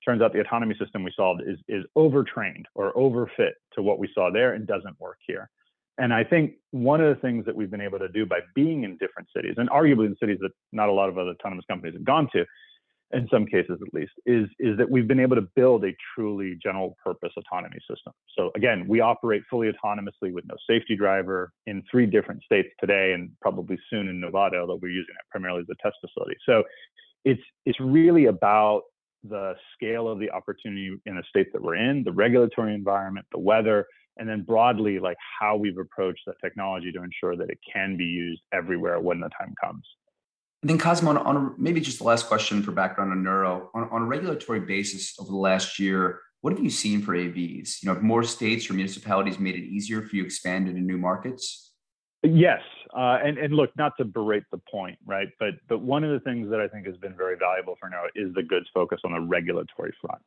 turns 0.04 0.20
out 0.20 0.32
the 0.32 0.40
autonomy 0.40 0.74
system 0.78 1.02
we 1.02 1.12
solved 1.16 1.42
is 1.46 1.58
is 1.68 1.84
overtrained 1.96 2.66
or 2.74 2.92
overfit 2.94 3.52
to 3.72 3.82
what 3.82 3.98
we 3.98 4.08
saw 4.14 4.30
there 4.30 4.52
and 4.52 4.66
doesn't 4.66 4.98
work 5.00 5.18
here. 5.26 5.48
And 5.96 6.12
I 6.12 6.24
think 6.24 6.54
one 6.72 7.00
of 7.00 7.14
the 7.14 7.20
things 7.20 7.46
that 7.46 7.54
we've 7.54 7.70
been 7.70 7.80
able 7.80 8.00
to 8.00 8.08
do 8.08 8.26
by 8.26 8.40
being 8.54 8.82
in 8.82 8.96
different 8.98 9.28
cities, 9.34 9.54
and 9.56 9.70
arguably 9.70 10.06
in 10.06 10.16
cities 10.18 10.38
that 10.40 10.50
not 10.72 10.88
a 10.88 10.92
lot 10.92 11.08
of 11.08 11.18
other 11.18 11.30
autonomous 11.30 11.64
companies 11.70 11.94
have 11.94 12.04
gone 12.04 12.28
to, 12.32 12.44
in 13.12 13.28
some 13.30 13.46
cases 13.46 13.78
at 13.80 13.94
least, 13.94 14.12
is, 14.26 14.48
is 14.58 14.76
that 14.78 14.90
we've 14.90 15.06
been 15.06 15.20
able 15.20 15.36
to 15.36 15.46
build 15.54 15.84
a 15.84 15.94
truly 16.14 16.58
general 16.62 16.96
purpose 17.04 17.32
autonomy 17.36 17.78
system. 17.88 18.12
So 18.36 18.50
again, 18.56 18.86
we 18.88 19.00
operate 19.00 19.42
fully 19.48 19.70
autonomously 19.70 20.32
with 20.32 20.44
no 20.46 20.56
safety 20.68 20.96
driver 20.96 21.52
in 21.66 21.82
three 21.90 22.06
different 22.06 22.42
states 22.42 22.68
today 22.80 23.12
and 23.12 23.30
probably 23.40 23.78
soon 23.90 24.08
in 24.08 24.20
Nevada, 24.20 24.58
although 24.58 24.78
we're 24.80 24.88
using 24.88 25.14
it 25.14 25.30
primarily 25.30 25.60
as 25.60 25.66
a 25.70 25.82
test 25.82 25.96
facility. 26.00 26.36
So 26.46 26.64
it's 27.24 27.42
it's 27.64 27.78
really 27.80 28.26
about 28.26 28.82
the 29.22 29.54
scale 29.74 30.08
of 30.08 30.18
the 30.18 30.30
opportunity 30.30 30.90
in 31.06 31.16
the 31.16 31.22
states 31.28 31.50
that 31.52 31.62
we're 31.62 31.76
in, 31.76 32.04
the 32.04 32.12
regulatory 32.12 32.74
environment, 32.74 33.26
the 33.32 33.38
weather, 33.38 33.86
and 34.18 34.28
then 34.28 34.42
broadly 34.42 34.98
like 34.98 35.16
how 35.40 35.56
we've 35.56 35.78
approached 35.78 36.20
that 36.26 36.36
technology 36.42 36.92
to 36.92 37.02
ensure 37.02 37.36
that 37.36 37.50
it 37.50 37.58
can 37.72 37.96
be 37.96 38.04
used 38.04 38.42
everywhere 38.52 39.00
when 39.00 39.20
the 39.20 39.30
time 39.38 39.54
comes. 39.62 39.84
And 40.64 40.70
then 40.70 40.78
Cosmo, 40.78 41.10
on, 41.10 41.18
on, 41.18 41.54
maybe 41.58 41.78
just 41.78 41.98
the 41.98 42.04
last 42.04 42.26
question 42.26 42.62
for 42.62 42.72
background 42.72 43.12
on 43.12 43.22
Nuro, 43.22 43.68
on, 43.74 43.86
on, 43.90 44.00
a 44.00 44.04
regulatory 44.06 44.60
basis 44.60 45.14
over 45.20 45.30
the 45.30 45.36
last 45.36 45.78
year, 45.78 46.20
what 46.40 46.54
have 46.54 46.64
you 46.64 46.70
seen 46.70 47.02
for 47.02 47.12
AVs? 47.12 47.82
You 47.82 47.88
know, 47.88 47.92
have 47.92 48.02
more 48.02 48.22
states 48.22 48.70
or 48.70 48.72
municipalities 48.72 49.38
made 49.38 49.56
it 49.56 49.64
easier 49.64 50.00
for 50.00 50.16
you 50.16 50.22
to 50.22 50.26
expand 50.26 50.66
into 50.66 50.80
new 50.80 50.96
markets? 50.96 51.74
Yes, 52.22 52.62
uh, 52.96 53.18
and 53.22 53.36
and 53.36 53.52
look, 53.52 53.76
not 53.76 53.92
to 53.98 54.06
berate 54.06 54.44
the 54.50 54.60
point, 54.72 54.98
right? 55.04 55.28
But 55.38 55.50
but 55.68 55.82
one 55.82 56.02
of 56.02 56.10
the 56.10 56.20
things 56.20 56.48
that 56.48 56.60
I 56.60 56.68
think 56.68 56.86
has 56.86 56.96
been 56.96 57.14
very 57.14 57.36
valuable 57.36 57.76
for 57.78 57.90
Nuro 57.90 58.08
is 58.14 58.32
the 58.32 58.42
goods 58.42 58.64
focus 58.72 59.00
on 59.04 59.12
the 59.12 59.20
regulatory 59.20 59.92
front. 60.00 60.22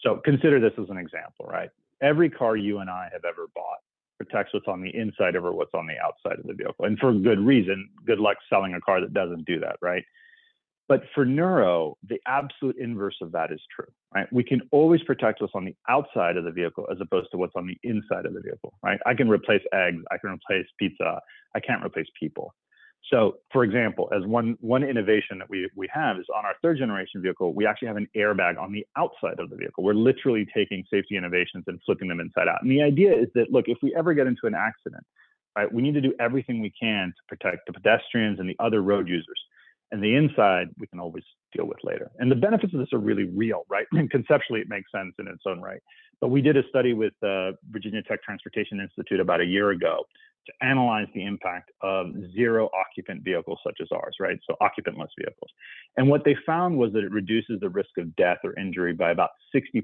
So 0.00 0.22
consider 0.24 0.58
this 0.58 0.72
as 0.82 0.88
an 0.88 0.96
example, 0.96 1.44
right? 1.50 1.68
Every 2.00 2.30
car 2.30 2.56
you 2.56 2.78
and 2.78 2.88
I 2.88 3.10
have 3.12 3.26
ever 3.26 3.46
bought 3.54 3.80
protects 4.18 4.54
what's 4.54 4.68
on 4.68 4.80
the 4.80 4.94
inside 4.94 5.36
over 5.36 5.52
what's 5.52 5.74
on 5.74 5.86
the 5.86 5.98
outside 5.98 6.38
of 6.38 6.46
the 6.46 6.54
vehicle. 6.54 6.84
And 6.84 6.98
for 6.98 7.12
good 7.12 7.40
reason, 7.40 7.88
good 8.06 8.18
luck 8.18 8.36
selling 8.48 8.74
a 8.74 8.80
car 8.80 9.00
that 9.00 9.12
doesn't 9.12 9.44
do 9.46 9.60
that, 9.60 9.76
right? 9.82 10.04
But 10.88 11.02
for 11.14 11.24
Nuro, 11.24 11.96
the 12.08 12.20
absolute 12.26 12.76
inverse 12.78 13.16
of 13.20 13.32
that 13.32 13.50
is 13.50 13.60
true, 13.74 13.90
right? 14.14 14.32
We 14.32 14.44
can 14.44 14.62
always 14.70 15.02
protect 15.02 15.40
what's 15.40 15.54
on 15.54 15.64
the 15.64 15.74
outside 15.88 16.36
of 16.36 16.44
the 16.44 16.52
vehicle 16.52 16.86
as 16.90 16.98
opposed 17.00 17.30
to 17.32 17.38
what's 17.38 17.56
on 17.56 17.66
the 17.66 17.76
inside 17.82 18.24
of 18.24 18.34
the 18.34 18.40
vehicle, 18.40 18.74
right? 18.84 19.00
I 19.04 19.14
can 19.14 19.28
replace 19.28 19.62
eggs, 19.72 20.02
I 20.12 20.18
can 20.18 20.30
replace 20.30 20.66
pizza, 20.78 21.20
I 21.54 21.60
can't 21.60 21.84
replace 21.84 22.06
people. 22.18 22.54
So, 23.12 23.36
for 23.52 23.62
example, 23.62 24.08
as 24.16 24.26
one 24.26 24.56
one 24.60 24.82
innovation 24.82 25.38
that 25.38 25.48
we 25.48 25.68
we 25.76 25.88
have 25.92 26.18
is 26.18 26.26
on 26.34 26.44
our 26.44 26.54
third 26.60 26.78
generation 26.78 27.22
vehicle, 27.22 27.54
we 27.54 27.64
actually 27.66 27.88
have 27.88 27.96
an 27.96 28.08
airbag 28.16 28.58
on 28.58 28.72
the 28.72 28.84
outside 28.96 29.38
of 29.38 29.48
the 29.50 29.56
vehicle. 29.56 29.84
We're 29.84 29.94
literally 29.94 30.46
taking 30.52 30.84
safety 30.90 31.16
innovations 31.16 31.64
and 31.68 31.78
flipping 31.86 32.08
them 32.08 32.18
inside 32.18 32.48
out. 32.48 32.62
And 32.62 32.70
the 32.70 32.82
idea 32.82 33.12
is 33.12 33.28
that 33.34 33.52
look, 33.52 33.66
if 33.68 33.78
we 33.80 33.94
ever 33.96 34.12
get 34.12 34.26
into 34.26 34.46
an 34.46 34.54
accident, 34.54 35.04
right, 35.56 35.72
we 35.72 35.82
need 35.82 35.94
to 35.94 36.00
do 36.00 36.14
everything 36.18 36.60
we 36.60 36.72
can 36.78 37.08
to 37.16 37.36
protect 37.36 37.66
the 37.68 37.72
pedestrians 37.72 38.40
and 38.40 38.48
the 38.48 38.56
other 38.58 38.82
road 38.82 39.08
users. 39.08 39.40
And 39.92 40.02
the 40.02 40.16
inside 40.16 40.66
we 40.76 40.88
can 40.88 40.98
always 40.98 41.22
deal 41.54 41.66
with 41.66 41.78
later. 41.84 42.10
And 42.18 42.28
the 42.28 42.36
benefits 42.36 42.74
of 42.74 42.80
this 42.80 42.92
are 42.92 42.98
really 42.98 43.24
real, 43.24 43.64
right? 43.68 43.86
And 43.92 44.10
conceptually, 44.10 44.60
it 44.60 44.68
makes 44.68 44.90
sense 44.90 45.14
in 45.20 45.28
its 45.28 45.42
own 45.46 45.60
right. 45.60 45.80
But 46.20 46.28
we 46.28 46.40
did 46.40 46.56
a 46.56 46.62
study 46.70 46.92
with 46.92 47.12
the 47.20 47.52
Virginia 47.70 48.02
Tech 48.02 48.20
Transportation 48.24 48.80
Institute 48.80 49.20
about 49.20 49.40
a 49.40 49.44
year 49.44 49.70
ago 49.70 50.04
to 50.46 50.66
analyze 50.66 51.06
the 51.14 51.24
impact 51.24 51.70
of 51.82 52.06
zero 52.34 52.70
occupant 52.78 53.22
vehicles 53.22 53.58
such 53.64 53.78
as 53.80 53.88
ours, 53.92 54.16
right? 54.20 54.38
So 54.48 54.56
occupantless 54.62 55.08
vehicles. 55.18 55.50
And 55.96 56.08
what 56.08 56.24
they 56.24 56.36
found 56.46 56.78
was 56.78 56.92
that 56.92 57.04
it 57.04 57.10
reduces 57.10 57.60
the 57.60 57.68
risk 57.68 57.90
of 57.98 58.14
death 58.16 58.38
or 58.44 58.58
injury 58.58 58.92
by 58.92 59.10
about 59.10 59.30
60% 59.54 59.82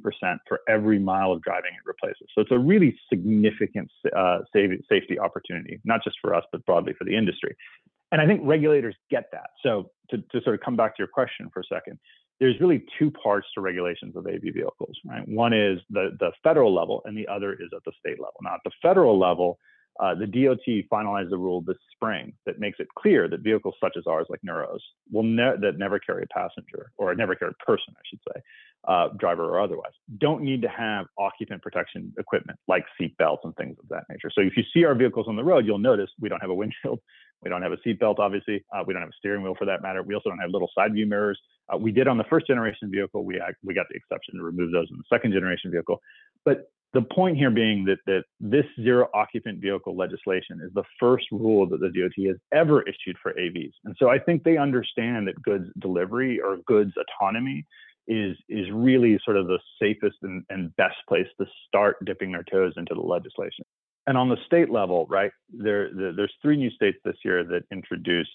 for 0.49 0.61
every 0.69 0.99
mile 0.99 1.33
of 1.33 1.42
driving 1.42 1.73
it 1.73 1.87
replaces. 1.87 2.26
So 2.35 2.40
it's 2.40 2.52
a 2.52 2.59
really 2.59 2.97
significant 3.09 3.90
uh, 4.16 4.38
safety 4.52 5.19
opportunity, 5.19 5.81
not 5.85 6.02
just 6.04 6.16
for 6.21 6.35
us, 6.35 6.45
but 6.52 6.64
broadly 6.66 6.95
for 6.99 7.04
the 7.04 7.16
industry. 7.16 7.57
And 8.12 8.21
I 8.21 8.26
think 8.26 8.42
regulators 8.45 8.95
get 9.11 9.25
that. 9.33 9.50
So 9.62 9.90
to, 10.11 10.19
to 10.19 10.42
sort 10.42 10.54
of 10.54 10.61
come 10.61 10.76
back 10.76 10.97
to 10.97 11.00
your 11.00 11.09
question 11.09 11.49
for 11.52 11.61
a 11.61 11.64
second, 11.64 11.99
there's 12.40 12.61
really 12.61 12.85
two 12.99 13.11
parts 13.11 13.47
to 13.54 13.61
regulations 13.61 14.16
of 14.16 14.26
AV 14.26 14.52
vehicles, 14.52 14.97
right? 15.07 15.26
One 15.28 15.52
is 15.52 15.78
the, 15.90 16.11
the 16.19 16.33
federal 16.42 16.75
level 16.75 17.00
and 17.04 17.16
the 17.16 17.28
other 17.28 17.52
is 17.52 17.69
at 17.75 17.83
the 17.85 17.92
state 17.99 18.19
level. 18.19 18.35
Now 18.42 18.54
at 18.54 18.61
the 18.64 18.73
federal 18.83 19.19
level, 19.19 19.59
uh, 20.00 20.14
the 20.14 20.26
DOT 20.26 20.58
finalized 20.90 21.32
a 21.32 21.37
rule 21.37 21.61
this 21.61 21.76
spring 21.92 22.32
that 22.46 22.58
makes 22.58 22.80
it 22.80 22.88
clear 22.99 23.28
that 23.28 23.40
vehicles 23.40 23.75
such 23.80 23.92
as 23.96 24.04
ours, 24.06 24.26
like 24.30 24.40
Nuros, 24.46 24.80
will 25.11 25.22
ne- 25.22 25.56
that 25.61 25.78
never 25.78 25.99
carry 25.99 26.22
a 26.22 26.26
passenger 26.26 26.92
or 26.96 27.14
never 27.14 27.34
carry 27.34 27.52
a 27.52 27.64
person, 27.64 27.94
I 27.96 28.00
should 28.08 28.20
say, 28.34 28.40
uh, 28.88 29.08
driver 29.18 29.44
or 29.44 29.61
otherwise, 29.61 29.92
don't 30.18 30.42
need 30.42 30.62
to 30.62 30.68
have 30.68 31.06
occupant 31.18 31.62
protection 31.62 32.12
equipment 32.18 32.58
like 32.68 32.84
seat 32.99 33.16
belts 33.18 33.42
and 33.44 33.54
things 33.56 33.76
of 33.80 33.88
that 33.90 34.04
nature. 34.08 34.30
So 34.34 34.40
if 34.40 34.56
you 34.56 34.64
see 34.75 34.84
our 34.84 34.94
vehicles 34.94 35.26
on 35.28 35.37
the 35.37 35.44
road, 35.44 35.66
you'll 35.66 35.78
notice 35.78 36.11
we 36.18 36.28
don't 36.28 36.40
have 36.40 36.50
a 36.50 36.54
windshield, 36.54 36.99
we 37.42 37.50
don't 37.50 37.62
have 37.62 37.72
a 37.72 37.78
seat 37.84 38.00
belt, 38.00 38.18
obviously, 38.18 38.64
uh, 38.75 38.82
we 38.87 38.94
don't 38.94 39.02
have 39.02 39.11
a 39.11 39.18
steering 39.18 39.42
wheel 39.42 39.54
for 39.58 39.66
that 39.66 39.82
matter. 39.82 40.02
We 40.02 40.14
also 40.14 40.30
don't 40.30 40.38
have 40.38 40.50
little 40.50 40.70
side 40.75 40.94
view 40.94 41.06
mirrors. 41.06 41.38
Uh, 41.72 41.76
we 41.76 41.92
did 41.92 42.08
on 42.08 42.16
the 42.16 42.25
first 42.25 42.46
generation 42.46 42.90
vehicle. 42.90 43.25
We 43.25 43.40
we 43.62 43.75
got 43.75 43.87
the 43.90 43.96
exception 43.96 44.37
to 44.37 44.42
remove 44.42 44.72
those 44.72 44.88
in 44.90 44.96
the 44.96 45.04
second 45.12 45.32
generation 45.32 45.70
vehicle, 45.70 46.00
but 46.44 46.70
the 46.94 47.02
point 47.02 47.37
here 47.37 47.50
being 47.50 47.84
that, 47.87 47.99
that 48.06 48.25
this 48.40 48.66
zero 48.80 49.08
occupant 49.14 49.61
vehicle 49.61 49.96
legislation 49.96 50.61
is 50.62 50.70
the 50.75 50.84
first 51.00 51.26
rule 51.32 51.66
that 51.68 51.80
the 51.80 51.88
DOT 51.88 52.26
has 52.26 52.37
ever 52.52 52.82
issued 52.82 53.16
for 53.22 53.32
AVs. 53.32 53.72
And 53.84 53.96
so 53.99 54.11
I 54.11 54.18
think 54.18 54.44
they 54.44 54.58
understand 54.58 55.26
that 55.28 55.42
goods 55.42 55.68
delivery 55.78 56.40
or 56.40 56.58
goods 56.66 56.92
autonomy 56.96 57.64
is, 58.06 58.37
is 58.49 58.66
really 58.72 59.18
sort 59.25 59.37
of 59.37 59.46
the 59.46 59.58
safest 59.80 60.16
and, 60.22 60.44
and 60.50 60.75
best 60.76 60.96
place 61.08 61.26
to 61.40 61.46
start 61.66 61.96
dipping 62.04 62.32
their 62.32 62.44
toes 62.50 62.75
into 62.76 62.94
the 62.94 63.00
legislation. 63.00 63.64
And 64.06 64.18
on 64.18 64.28
the 64.28 64.37
state 64.44 64.70
level, 64.70 65.06
right, 65.08 65.30
there, 65.52 65.90
there 65.94 66.12
there's 66.12 66.32
three 66.42 66.56
new 66.56 66.70
states 66.70 66.99
this 67.04 67.16
year 67.25 67.44
that 67.44 67.62
introduced 67.70 68.30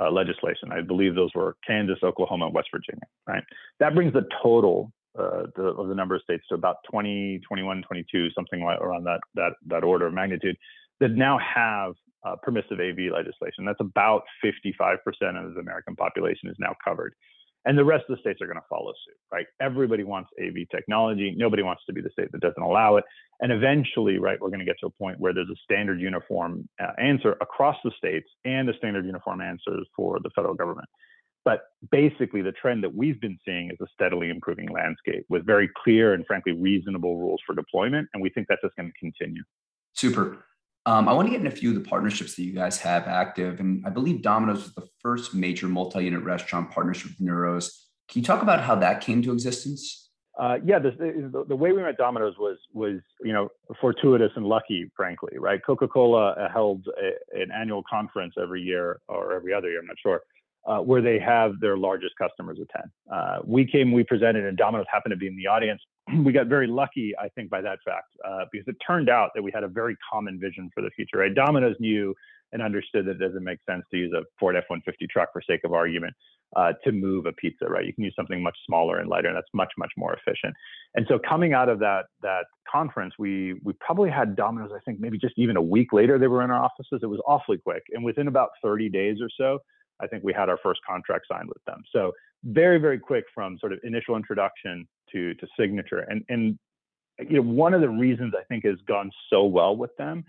uh, 0.00 0.10
legislation. 0.10 0.72
I 0.72 0.80
believe 0.80 1.14
those 1.14 1.30
were 1.34 1.56
Kansas, 1.66 1.98
Oklahoma, 2.02 2.46
and 2.46 2.54
West 2.54 2.68
Virginia, 2.74 3.04
right? 3.26 3.44
That 3.78 3.94
brings 3.94 4.12
the 4.12 4.26
total 4.42 4.92
uh, 5.18 5.44
the, 5.56 5.64
of 5.64 5.88
the 5.88 5.94
number 5.94 6.14
of 6.14 6.22
states 6.22 6.44
to 6.48 6.54
about 6.54 6.76
20, 6.90 7.40
21, 7.46 7.82
22, 7.82 8.30
something 8.30 8.62
like 8.64 8.80
around 8.80 9.04
that 9.04 9.20
that 9.34 9.52
that 9.66 9.84
order 9.84 10.06
of 10.06 10.14
magnitude 10.14 10.56
that 11.00 11.10
now 11.10 11.38
have 11.38 11.94
uh, 12.24 12.36
permissive 12.42 12.78
AV 12.80 13.12
legislation. 13.12 13.64
That's 13.64 13.80
about 13.80 14.22
55% 14.44 14.98
of 15.44 15.54
the 15.54 15.60
American 15.60 15.96
population 15.96 16.48
is 16.48 16.56
now 16.58 16.74
covered. 16.84 17.14
And 17.64 17.78
the 17.78 17.84
rest 17.84 18.04
of 18.08 18.16
the 18.16 18.20
states 18.20 18.40
are 18.40 18.46
going 18.46 18.58
to 18.58 18.66
follow 18.68 18.92
suit, 19.06 19.16
right? 19.32 19.46
Everybody 19.60 20.02
wants 20.02 20.30
AV 20.40 20.68
technology. 20.70 21.32
Nobody 21.36 21.62
wants 21.62 21.82
to 21.86 21.92
be 21.92 22.00
the 22.00 22.10
state 22.10 22.32
that 22.32 22.40
doesn't 22.40 22.62
allow 22.62 22.96
it. 22.96 23.04
And 23.40 23.52
eventually, 23.52 24.18
right, 24.18 24.40
we're 24.40 24.48
going 24.48 24.60
to 24.60 24.66
get 24.66 24.76
to 24.80 24.86
a 24.86 24.90
point 24.90 25.20
where 25.20 25.32
there's 25.32 25.48
a 25.48 25.58
standard 25.62 26.00
uniform 26.00 26.68
uh, 26.82 26.90
answer 26.98 27.36
across 27.40 27.76
the 27.84 27.92
states 27.96 28.28
and 28.44 28.68
a 28.68 28.76
standard 28.76 29.06
uniform 29.06 29.40
answer 29.40 29.78
for 29.94 30.18
the 30.22 30.30
federal 30.34 30.54
government. 30.54 30.88
But 31.44 31.62
basically, 31.90 32.42
the 32.42 32.52
trend 32.52 32.84
that 32.84 32.94
we've 32.94 33.20
been 33.20 33.38
seeing 33.44 33.70
is 33.70 33.76
a 33.80 33.86
steadily 33.92 34.30
improving 34.30 34.68
landscape 34.68 35.24
with 35.28 35.44
very 35.44 35.68
clear 35.82 36.14
and 36.14 36.24
frankly 36.26 36.52
reasonable 36.52 37.18
rules 37.18 37.40
for 37.44 37.54
deployment. 37.54 38.08
And 38.14 38.22
we 38.22 38.30
think 38.30 38.46
that's 38.48 38.62
just 38.62 38.76
going 38.76 38.92
to 38.92 38.98
continue. 38.98 39.42
Super. 39.94 40.44
Um, 40.86 41.08
I 41.08 41.12
want 41.12 41.26
to 41.26 41.32
get 41.32 41.40
in 41.40 41.46
a 41.46 41.50
few 41.50 41.70
of 41.70 41.74
the 41.76 41.88
partnerships 41.88 42.34
that 42.36 42.42
you 42.42 42.52
guys 42.52 42.78
have 42.78 43.06
active. 43.06 43.60
And 43.60 43.84
I 43.86 43.90
believe 43.90 44.22
Domino's 44.22 44.64
was 44.64 44.74
the 44.74 44.88
first 45.00 45.34
major 45.34 45.68
multi 45.68 46.04
unit 46.04 46.22
restaurant 46.22 46.70
partnership 46.70 47.10
with 47.10 47.28
Nuros. 47.28 47.70
Can 48.08 48.20
you 48.20 48.26
talk 48.26 48.42
about 48.42 48.60
how 48.60 48.74
that 48.76 49.00
came 49.00 49.22
to 49.22 49.32
existence? 49.32 50.10
Uh, 50.40 50.56
yeah, 50.64 50.78
the, 50.78 50.90
the, 50.90 51.44
the, 51.48 51.56
way 51.56 51.72
we 51.72 51.82
met 51.82 51.98
Domino's 51.98 52.34
was 52.38 52.56
was 52.72 53.00
you 53.22 53.34
know 53.34 53.50
fortuitous 53.80 54.30
and 54.34 54.46
lucky, 54.46 54.90
frankly, 54.96 55.38
right? 55.38 55.60
Coca 55.64 55.86
Cola 55.86 56.48
held 56.52 56.86
a, 57.00 57.38
an 57.38 57.50
annual 57.52 57.82
conference 57.88 58.34
every 58.42 58.62
year 58.62 59.00
or 59.08 59.34
every 59.34 59.52
other 59.52 59.68
year, 59.68 59.80
I'm 59.80 59.86
not 59.86 59.96
sure, 60.02 60.22
uh, 60.64 60.78
where 60.78 61.02
they 61.02 61.18
have 61.18 61.58
their 61.60 61.76
largest 61.76 62.14
customers 62.20 62.58
attend. 62.58 62.90
Uh, 63.12 63.38
we 63.44 63.66
came, 63.66 63.92
we 63.92 64.04
presented, 64.04 64.44
and 64.44 64.56
Domino's 64.56 64.86
happened 64.90 65.12
to 65.12 65.16
be 65.16 65.26
in 65.26 65.36
the 65.36 65.46
audience. 65.46 65.80
we 66.24 66.32
got 66.32 66.46
very 66.46 66.66
lucky, 66.66 67.12
I 67.18 67.28
think, 67.30 67.50
by 67.50 67.60
that 67.62 67.78
fact, 67.84 68.08
uh, 68.26 68.44
because 68.52 68.68
it 68.68 68.76
turned 68.86 69.08
out 69.08 69.30
that 69.34 69.42
we 69.42 69.50
had 69.52 69.64
a 69.64 69.68
very 69.68 69.96
common 70.10 70.38
vision 70.40 70.70
for 70.74 70.82
the 70.82 70.90
future. 70.90 71.18
Right? 71.18 71.34
Domino's 71.34 71.76
knew 71.80 72.14
and 72.52 72.62
understood 72.62 73.06
that 73.06 73.12
it 73.12 73.18
doesn't 73.18 73.42
make 73.42 73.58
sense 73.68 73.82
to 73.90 73.96
use 73.96 74.12
a 74.12 74.22
Ford 74.38 74.56
F-150 74.56 75.08
truck 75.10 75.30
for 75.32 75.40
sake 75.40 75.60
of 75.64 75.72
argument 75.72 76.12
uh, 76.54 76.72
to 76.84 76.92
move 76.92 77.26
a 77.26 77.32
pizza. 77.32 77.64
Right? 77.64 77.84
You 77.84 77.92
can 77.92 78.04
use 78.04 78.14
something 78.14 78.40
much 78.40 78.56
smaller 78.66 78.98
and 78.98 79.08
lighter, 79.08 79.28
and 79.28 79.36
that's 79.36 79.48
much, 79.54 79.72
much 79.78 79.92
more 79.96 80.14
efficient. 80.14 80.54
And 80.94 81.06
so, 81.08 81.18
coming 81.18 81.54
out 81.54 81.68
of 81.68 81.80
that 81.80 82.04
that 82.22 82.44
conference, 82.70 83.14
we 83.18 83.58
we 83.64 83.72
probably 83.80 84.10
had 84.10 84.36
Domino's. 84.36 84.70
I 84.72 84.80
think 84.84 85.00
maybe 85.00 85.18
just 85.18 85.34
even 85.38 85.56
a 85.56 85.62
week 85.62 85.92
later, 85.92 86.18
they 86.18 86.28
were 86.28 86.44
in 86.44 86.52
our 86.52 86.62
offices. 86.62 87.00
It 87.02 87.06
was 87.06 87.20
awfully 87.26 87.58
quick, 87.58 87.82
and 87.90 88.04
within 88.04 88.28
about 88.28 88.50
30 88.62 88.88
days 88.90 89.18
or 89.20 89.28
so 89.36 89.58
I 90.02 90.06
think 90.06 90.24
we 90.24 90.32
had 90.32 90.48
our 90.48 90.58
first 90.62 90.80
contract 90.88 91.26
signed 91.30 91.48
with 91.48 91.64
them. 91.66 91.82
So 91.92 92.12
very, 92.44 92.78
very 92.78 92.98
quick 92.98 93.24
from 93.34 93.58
sort 93.58 93.72
of 93.72 93.78
initial 93.84 94.16
introduction 94.16 94.86
to 95.12 95.34
to 95.34 95.46
signature. 95.58 96.00
And 96.00 96.24
and 96.28 96.58
you 97.20 97.36
know, 97.36 97.42
one 97.42 97.74
of 97.74 97.80
the 97.80 97.88
reasons 97.88 98.34
I 98.38 98.44
think 98.44 98.64
has 98.64 98.76
gone 98.86 99.10
so 99.30 99.44
well 99.44 99.76
with 99.76 99.94
them, 99.96 100.24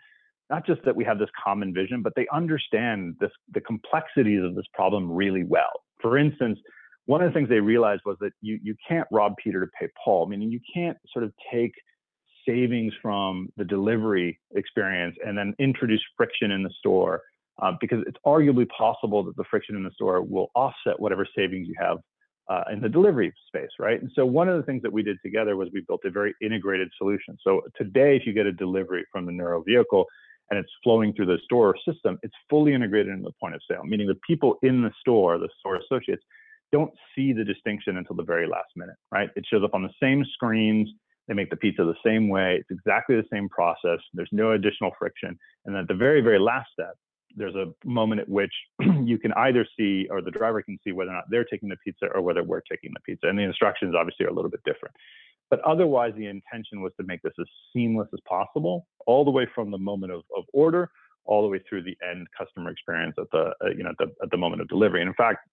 not 0.50 0.66
just 0.66 0.82
that 0.86 0.96
we 0.96 1.04
have 1.06 1.18
this 1.18 1.30
common 1.44 1.74
vision, 1.74 2.02
but 2.02 2.14
they 2.16 2.28
understand 2.32 3.16
this 3.20 3.32
the 3.54 3.62
complexities 3.62 4.44
of 4.44 4.56
this 4.56 4.66
problem 4.74 5.12
really 5.12 5.44
well. 5.44 5.82
For 6.02 6.18
instance, 6.18 6.60
one 7.06 7.22
of 7.22 7.30
the 7.30 7.34
things 7.34 7.50
they 7.50 7.60
realized 7.60 8.02
was 8.06 8.18
that 8.20 8.32
you 8.42 8.60
you 8.62 8.76
can't 8.88 9.08
rob 9.12 9.34
Peter 9.44 9.60
to 9.60 9.72
pay 9.80 9.88
Paul. 10.04 10.28
Meaning 10.28 10.52
you 10.52 10.60
can't 10.74 10.98
sort 11.12 11.26
of 11.26 11.34
take 11.52 11.74
savings 12.48 12.94
from 13.02 13.48
the 13.56 13.64
delivery 13.64 14.40
experience 14.56 15.16
and 15.26 15.38
then 15.38 15.54
introduce 15.60 16.02
friction 16.18 16.52
in 16.52 16.62
the 16.62 16.70
store 16.78 17.22
uh, 17.62 17.74
because 17.80 18.00
it's 18.08 18.18
arguably 18.26 18.68
possible 18.70 19.24
that 19.24 19.36
the 19.38 19.44
friction 19.50 19.76
in 19.76 19.84
the 19.84 19.92
store 19.92 20.22
will 20.22 20.50
offset 20.56 21.00
whatever 21.00 21.28
savings 21.36 21.68
you 21.68 21.76
have 21.80 21.98
uh, 22.50 22.64
in 22.72 22.82
the 22.82 22.90
delivery 22.90 23.34
space, 23.48 23.70
right? 23.80 24.02
And 24.02 24.12
so 24.16 24.26
one 24.26 24.50
of 24.50 24.58
the 24.58 24.64
things 24.64 24.82
that 24.82 24.92
we 24.92 25.04
did 25.04 25.18
together 25.24 25.56
was 25.56 25.70
we 25.74 25.84
built 25.88 26.02
a 26.06 26.10
very 26.10 26.34
integrated 26.42 26.90
solution. 26.98 27.38
So 27.42 27.62
today, 27.78 28.18
if 28.18 28.26
you 28.26 28.34
get 28.34 28.46
a 28.46 28.52
delivery 28.52 29.06
from 29.12 29.26
the 29.26 29.32
Nuro 29.32 29.64
vehicle 29.64 30.06
and 30.50 30.60
it's 30.60 30.72
flowing 30.84 31.14
through 31.14 31.28
the 31.28 31.38
store 31.46 31.76
system, 31.88 32.18
it's 32.22 32.34
fully 32.50 32.74
integrated 32.74 33.14
into 33.14 33.24
the 33.24 33.34
point 33.40 33.56
of 33.56 33.62
sale, 33.70 33.84
meaning 33.86 34.08
the 34.08 34.20
people 34.28 34.58
in 34.62 34.82
the 34.82 34.92
store, 35.00 35.38
the 35.38 35.50
store 35.60 35.78
associates, 35.78 36.24
don't 36.72 36.92
see 37.16 37.34
the 37.34 37.46
distinction 37.46 37.98
until 37.98 38.16
the 38.16 38.24
very 38.24 38.48
last 38.48 38.70
minute, 38.76 38.96
right? 39.12 39.30
It 39.36 39.46
shows 39.50 39.64
up 39.64 39.74
on 39.74 39.84
the 39.84 39.94
same 40.02 40.26
screens. 40.34 40.90
They 41.28 41.34
make 41.34 41.50
the 41.50 41.56
pizza 41.56 41.84
the 41.86 41.96
same 42.06 42.28
way. 42.28 42.58
It's 42.60 42.72
exactly 42.72 43.16
the 43.16 43.28
same 43.32 43.48
process. 43.48 44.00
There's 44.14 44.30
no 44.32 44.52
additional 44.52 44.92
friction. 45.00 45.38
And 45.66 45.78
at 45.78 45.88
the 45.88 45.94
very, 45.94 46.20
very 46.20 46.40
last 46.40 46.70
step, 46.74 46.96
there's 47.36 47.56
a 47.56 47.74
moment 47.86 48.22
at 48.22 48.30
which 48.30 48.54
you 49.04 49.18
can 49.18 49.34
either 49.34 49.66
see 49.78 50.08
or 50.10 50.22
the 50.22 50.32
driver 50.32 50.62
can 50.62 50.78
see 50.84 50.92
whether 50.92 51.12
or 51.12 51.16
not 51.16 51.26
they're 51.30 51.46
taking 51.46 51.70
the 51.70 51.78
pizza 51.78 52.08
or 52.14 52.22
whether 52.22 52.44
we're 52.44 52.62
taking 52.62 52.92
the 52.94 53.00
pizza. 53.02 53.28
And 53.28 53.38
the 53.38 53.44
instructions 53.44 53.96
obviously 53.98 54.26
are 54.26 54.30
a 54.30 54.34
little 54.34 54.52
bit 54.52 54.64
different. 54.66 54.96
But 55.50 55.60
otherwise, 55.62 56.14
the 56.16 56.28
intention 56.28 56.82
was 56.82 56.94
to 57.00 57.06
make 57.06 57.22
this 57.22 57.34
as 57.40 57.46
seamless 57.74 58.08
as 58.14 58.20
possible, 58.28 58.88
all 59.06 59.24
the 59.24 59.32
way 59.32 59.48
from 59.54 59.72
the 59.72 59.78
moment 59.78 60.12
of, 60.12 60.24
of 60.36 60.46
order 60.54 60.90
all 61.26 61.42
the 61.42 61.48
way 61.48 61.60
through 61.68 61.84
the 61.84 61.98
end 62.10 62.28
customer 62.38 62.70
experience 62.70 63.16
at 63.18 63.30
the 63.32 63.54
uh, 63.64 63.70
you 63.76 63.84
know 63.84 63.92
at 63.92 63.98
the, 63.98 64.12
at 64.22 64.32
the 64.32 64.38
moment 64.38 64.62
of 64.62 64.68
delivery. 64.68 65.02
And 65.02 65.08
in 65.08 65.14
fact, 65.14 65.48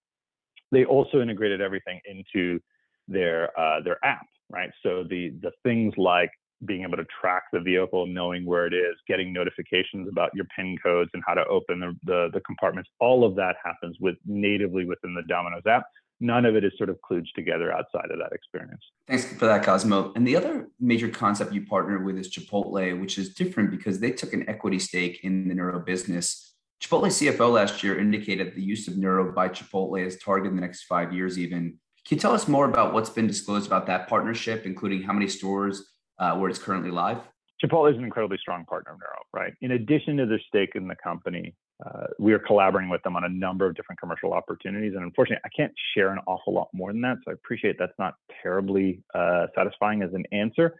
they 0.71 0.85
also 0.85 1.21
integrated 1.21 1.61
everything 1.61 1.99
into 2.05 2.59
their 3.07 3.57
uh, 3.59 3.81
their 3.81 4.03
app, 4.03 4.25
right? 4.49 4.71
So 4.83 5.03
the 5.03 5.33
the 5.41 5.51
things 5.63 5.93
like 5.97 6.31
being 6.65 6.83
able 6.83 6.97
to 6.97 7.05
track 7.19 7.43
the 7.51 7.59
vehicle, 7.59 8.05
knowing 8.05 8.45
where 8.45 8.67
it 8.67 8.73
is, 8.73 8.95
getting 9.07 9.33
notifications 9.33 10.07
about 10.09 10.29
your 10.35 10.45
PIN 10.55 10.77
codes 10.83 11.09
and 11.13 11.23
how 11.25 11.33
to 11.33 11.45
open 11.47 11.79
the, 11.79 11.93
the, 12.03 12.29
the, 12.33 12.41
compartments. 12.41 12.89
All 12.99 13.23
of 13.23 13.35
that 13.35 13.55
happens 13.63 13.97
with 13.99 14.15
natively 14.25 14.85
within 14.85 15.13
the 15.13 15.23
Domino's 15.27 15.65
app. 15.67 15.83
None 16.19 16.45
of 16.45 16.55
it 16.55 16.63
is 16.63 16.71
sort 16.77 16.89
of 16.89 16.97
kludged 17.01 17.33
together 17.35 17.73
outside 17.73 18.11
of 18.11 18.19
that 18.19 18.31
experience. 18.31 18.83
Thanks 19.07 19.25
for 19.25 19.47
that, 19.47 19.63
Cosmo. 19.63 20.13
And 20.15 20.25
the 20.25 20.35
other 20.35 20.67
major 20.79 21.09
concept 21.09 21.51
you 21.51 21.65
partnered 21.65 22.05
with 22.05 22.17
is 22.17 22.31
Chipotle, 22.31 22.99
which 23.01 23.17
is 23.17 23.33
different 23.33 23.71
because 23.71 23.99
they 23.99 24.11
took 24.11 24.33
an 24.33 24.47
equity 24.47 24.77
stake 24.77 25.21
in 25.23 25.47
the 25.47 25.55
Nuro 25.55 25.79
business. 25.79 26.53
Chipotle 26.79 27.07
CFO 27.07 27.51
last 27.51 27.83
year 27.83 27.99
indicated 27.99 28.53
the 28.55 28.61
use 28.61 28.87
of 28.87 28.97
Nuro 28.97 29.31
by 29.33 29.49
Chipotle 29.49 30.05
is 30.05 30.17
targeted 30.17 30.51
in 30.51 30.55
the 30.55 30.61
next 30.61 30.83
five 30.83 31.11
years, 31.11 31.39
even. 31.39 31.79
Can 32.07 32.17
you 32.17 32.21
tell 32.21 32.33
us 32.33 32.47
more 32.47 32.65
about 32.65 32.93
what's 32.93 33.09
been 33.09 33.27
disclosed 33.27 33.67
about 33.67 33.87
that 33.87 34.07
partnership, 34.07 34.65
including 34.65 35.03
how 35.03 35.13
many 35.13 35.27
stores 35.27 35.90
uh, 36.21 36.35
where 36.35 36.49
it's 36.49 36.59
currently 36.59 36.91
live? 36.91 37.17
Chipotle 37.63 37.91
is 37.91 37.97
an 37.97 38.03
incredibly 38.03 38.37
strong 38.37 38.63
partner 38.65 38.93
of 38.93 38.99
Nuro, 38.99 39.19
right? 39.33 39.53
In 39.61 39.71
addition 39.71 40.17
to 40.17 40.25
their 40.25 40.41
stake 40.47 40.71
in 40.75 40.87
the 40.87 40.95
company, 41.03 41.53
uh, 41.85 42.07
we 42.19 42.33
are 42.33 42.39
collaborating 42.39 42.89
with 42.89 43.03
them 43.03 43.15
on 43.15 43.23
a 43.23 43.29
number 43.29 43.67
of 43.67 43.75
different 43.75 43.99
commercial 43.99 44.33
opportunities. 44.33 44.93
And 44.95 45.03
unfortunately, 45.03 45.41
I 45.45 45.49
can't 45.55 45.73
share 45.95 46.11
an 46.11 46.19
awful 46.27 46.53
lot 46.53 46.69
more 46.73 46.91
than 46.91 47.01
that. 47.01 47.17
So 47.25 47.31
I 47.31 47.33
appreciate 47.33 47.75
that's 47.77 47.97
not 47.99 48.15
terribly 48.41 49.03
uh, 49.13 49.47
satisfying 49.55 50.01
as 50.01 50.13
an 50.13 50.23
answer, 50.31 50.75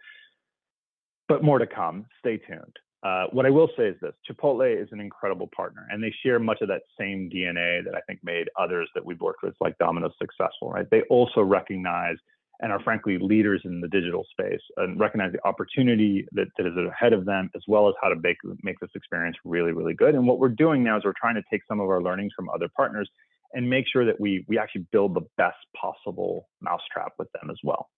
but 1.28 1.44
more 1.44 1.58
to 1.58 1.66
come. 1.66 2.06
Stay 2.20 2.38
tuned. 2.38 2.76
Uh, 3.04 3.26
what 3.32 3.46
I 3.46 3.50
will 3.50 3.68
say 3.76 3.88
is 3.88 3.96
this 4.00 4.12
Chipotle 4.28 4.80
is 4.80 4.88
an 4.92 5.00
incredible 5.00 5.50
partner, 5.56 5.88
and 5.90 6.02
they 6.02 6.14
share 6.24 6.38
much 6.38 6.58
of 6.60 6.68
that 6.68 6.82
same 6.98 7.28
DNA 7.28 7.84
that 7.84 7.96
I 7.96 8.00
think 8.06 8.20
made 8.22 8.48
others 8.56 8.88
that 8.94 9.04
we've 9.04 9.20
worked 9.20 9.42
with, 9.42 9.54
like 9.60 9.76
Domino's, 9.78 10.12
successful, 10.20 10.70
right? 10.70 10.88
They 10.88 11.02
also 11.10 11.42
recognize 11.42 12.16
and 12.62 12.72
are 12.72 12.80
frankly 12.80 13.18
leaders 13.18 13.60
in 13.64 13.80
the 13.80 13.88
digital 13.88 14.24
space 14.30 14.60
and 14.76 14.98
recognize 14.98 15.32
the 15.32 15.44
opportunity 15.46 16.24
that, 16.32 16.46
that 16.56 16.66
is 16.66 16.72
ahead 16.88 17.12
of 17.12 17.24
them, 17.24 17.50
as 17.56 17.62
well 17.66 17.88
as 17.88 17.94
how 18.00 18.08
to 18.08 18.14
make, 18.22 18.36
make 18.62 18.78
this 18.80 18.90
experience 18.94 19.36
really, 19.44 19.72
really 19.72 19.94
good. 19.94 20.14
And 20.14 20.26
what 20.26 20.38
we're 20.38 20.48
doing 20.48 20.84
now 20.84 20.96
is 20.96 21.04
we're 21.04 21.12
trying 21.20 21.34
to 21.34 21.42
take 21.50 21.62
some 21.68 21.80
of 21.80 21.88
our 21.88 22.00
learnings 22.00 22.32
from 22.34 22.48
other 22.48 22.68
partners 22.74 23.10
and 23.52 23.68
make 23.68 23.86
sure 23.92 24.06
that 24.06 24.18
we, 24.20 24.44
we 24.48 24.58
actually 24.58 24.86
build 24.92 25.14
the 25.14 25.26
best 25.36 25.58
possible 25.76 26.48
mousetrap 26.60 27.12
with 27.18 27.28
them 27.32 27.50
as 27.50 27.58
well. 27.64 27.90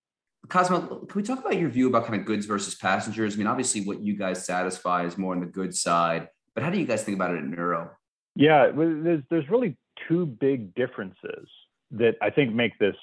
Cosmo, 0.49 0.81
can 1.07 1.21
we 1.21 1.23
talk 1.23 1.39
about 1.39 1.59
your 1.59 1.69
view 1.69 1.89
about 1.89 2.07
kind 2.07 2.19
of 2.19 2.27
goods 2.27 2.47
versus 2.47 2.75
passengers? 2.75 3.35
I 3.35 3.39
mean, 3.39 3.47
obviously, 3.47 3.83
what 3.83 4.01
you 4.01 4.17
guys 4.17 4.45
satisfy 4.45 5.05
is 5.05 5.17
more 5.17 5.35
on 5.35 5.41
the 5.41 5.47
good 5.47 5.75
side, 5.75 6.29
but 6.55 6.63
how 6.63 6.71
do 6.71 6.79
you 6.79 6.85
guys 6.85 7.03
think 7.03 7.17
about 7.17 7.31
it 7.31 7.39
at 7.39 7.45
Nuro? 7.45 7.91
Yeah, 8.35 8.71
there's 8.75 9.23
there's 9.31 9.49
really 9.49 9.79
two 10.07 10.27
big 10.27 10.75
differences 10.75 11.49
that 11.93 12.17
I 12.21 12.29
think 12.31 12.55
make 12.55 12.79
this 12.79 12.97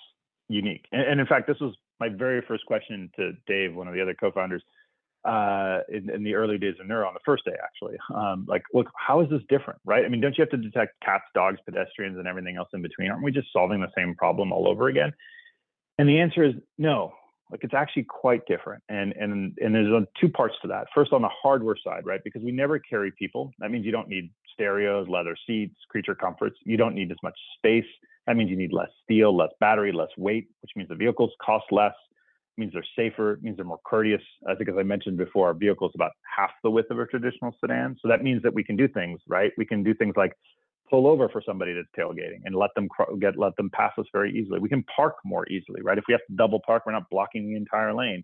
unique. 0.54 0.86
And, 0.92 1.02
and, 1.02 1.20
in 1.20 1.28
fact, 1.28 1.48
this 1.48 1.60
was 1.60 1.76
my 2.00 2.10
very 2.10 2.42
first 2.48 2.66
question 2.66 3.10
to 3.16 3.34
Dave, 3.48 3.76
one 3.76 3.88
of 3.88 3.94
the 3.94 4.02
other 4.02 4.14
co-founders, 4.14 4.64
uh, 5.24 5.80
in, 5.90 6.10
in, 6.10 6.24
the 6.24 6.34
early 6.34 6.58
days 6.58 6.76
of 6.80 6.88
Nuro, 6.88 7.08
on 7.08 7.14
the 7.14 7.20
first 7.24 7.46
day 7.46 7.56
actually. 7.64 7.98
Um, 8.14 8.46
like, 8.48 8.64
look, 8.74 8.88
how 8.96 9.22
is 9.22 9.30
this 9.30 9.42
different, 9.50 9.80
right? 9.86 10.04
I 10.04 10.10
mean, 10.10 10.20
don't 10.20 10.36
you 10.38 10.42
have 10.42 10.50
to 10.50 10.58
detect 10.58 11.00
cats, 11.04 11.26
dogs, 11.36 11.60
pedestrians, 11.64 12.18
and 12.18 12.28
everything 12.28 12.58
else 12.58 12.70
in 12.74 12.82
between? 12.82 13.12
Aren't 13.12 13.24
we 13.24 13.32
just 13.32 13.48
solving 13.54 13.82
the 13.82 13.92
same 13.96 14.16
problem 14.16 14.52
all 14.52 14.68
over 14.68 14.88
again? 14.88 15.14
And 16.00 16.10
the 16.10 16.20
answer 16.20 16.44
is 16.44 16.56
no. 16.78 17.14
Like, 17.52 17.64
it's 17.64 17.74
actually 17.74 18.04
quite 18.04 18.48
different. 18.48 18.82
And 18.90 19.14
and 19.14 19.56
and 19.62 19.76
there's 19.76 20.08
two 20.20 20.30
parts 20.30 20.56
to 20.64 20.70
that. 20.70 20.88
First, 20.96 21.14
on 21.14 21.22
the 21.22 21.30
hardware 21.30 21.76
side, 21.84 22.06
right? 22.06 22.22
Because 22.24 22.42
we 22.42 22.52
never 22.52 22.80
carry 22.80 23.12
people. 23.12 23.52
That 23.60 23.70
means 23.70 23.86
you 23.86 23.92
don't 23.92 24.08
need 24.08 24.32
stereos, 24.54 25.08
leather 25.08 25.36
seats, 25.46 25.76
creature 25.90 26.16
comforts. 26.16 26.56
You 26.64 26.78
don't 26.78 26.96
need 26.96 27.12
as 27.12 27.18
much 27.22 27.38
space 27.58 27.86
that 28.28 28.36
means 28.36 28.50
you 28.50 28.58
need 28.58 28.74
less 28.74 28.90
steel, 29.04 29.36
less 29.36 29.52
battery, 29.60 29.92
less 29.92 30.10
weight, 30.18 30.48
which 30.62 30.72
means 30.76 30.90
the 30.90 30.96
vehicles 30.96 31.32
cost 31.44 31.66
less. 31.72 31.94
Means 32.58 32.74
they're 32.74 32.84
safer. 32.96 33.40
Means 33.42 33.56
they're 33.56 33.66
more 33.66 33.80
courteous. 33.86 34.22
I 34.48 34.56
think, 34.56 34.70
as 34.70 34.76
I 34.78 34.84
mentioned 34.84 35.18
before, 35.18 35.48
our 35.48 35.54
vehicle 35.54 35.88
is 35.88 35.94
about 35.96 36.12
half 36.38 36.52
the 36.64 36.70
width 36.70 36.92
of 36.92 37.00
a 37.00 37.06
traditional 37.06 37.56
sedan. 37.60 37.96
So 38.02 38.08
that 38.10 38.24
means 38.24 38.44
that 38.44 38.54
we 38.54 38.64
can 38.64 38.76
do 38.76 38.88
things, 38.88 39.20
right? 39.28 39.52
We 39.58 39.66
can 39.66 39.84
do 39.84 39.94
things 39.94 40.14
like 40.18 40.34
pull 40.90 41.08
over 41.08 41.30
for 41.30 41.42
somebody 41.44 41.74
that's 41.74 41.88
tailgating 41.98 42.42
and 42.44 42.54
let 42.54 42.70
them 42.76 42.90
get 43.20 43.38
let 43.38 43.56
them 43.56 43.70
pass 43.74 43.94
us 43.98 44.06
very 44.12 44.38
easily. 44.38 44.60
We 44.60 44.70
can 44.70 44.84
park 44.96 45.16
more 45.24 45.48
easily, 45.48 45.82
right? 45.82 45.98
If 45.98 46.04
we 46.08 46.12
have 46.12 46.26
to 46.28 46.36
double 46.36 46.60
park, 46.66 46.84
we're 46.86 46.92
not 46.92 47.10
blocking 47.10 47.48
the 47.48 47.56
entire 47.56 47.94
lane. 47.94 48.24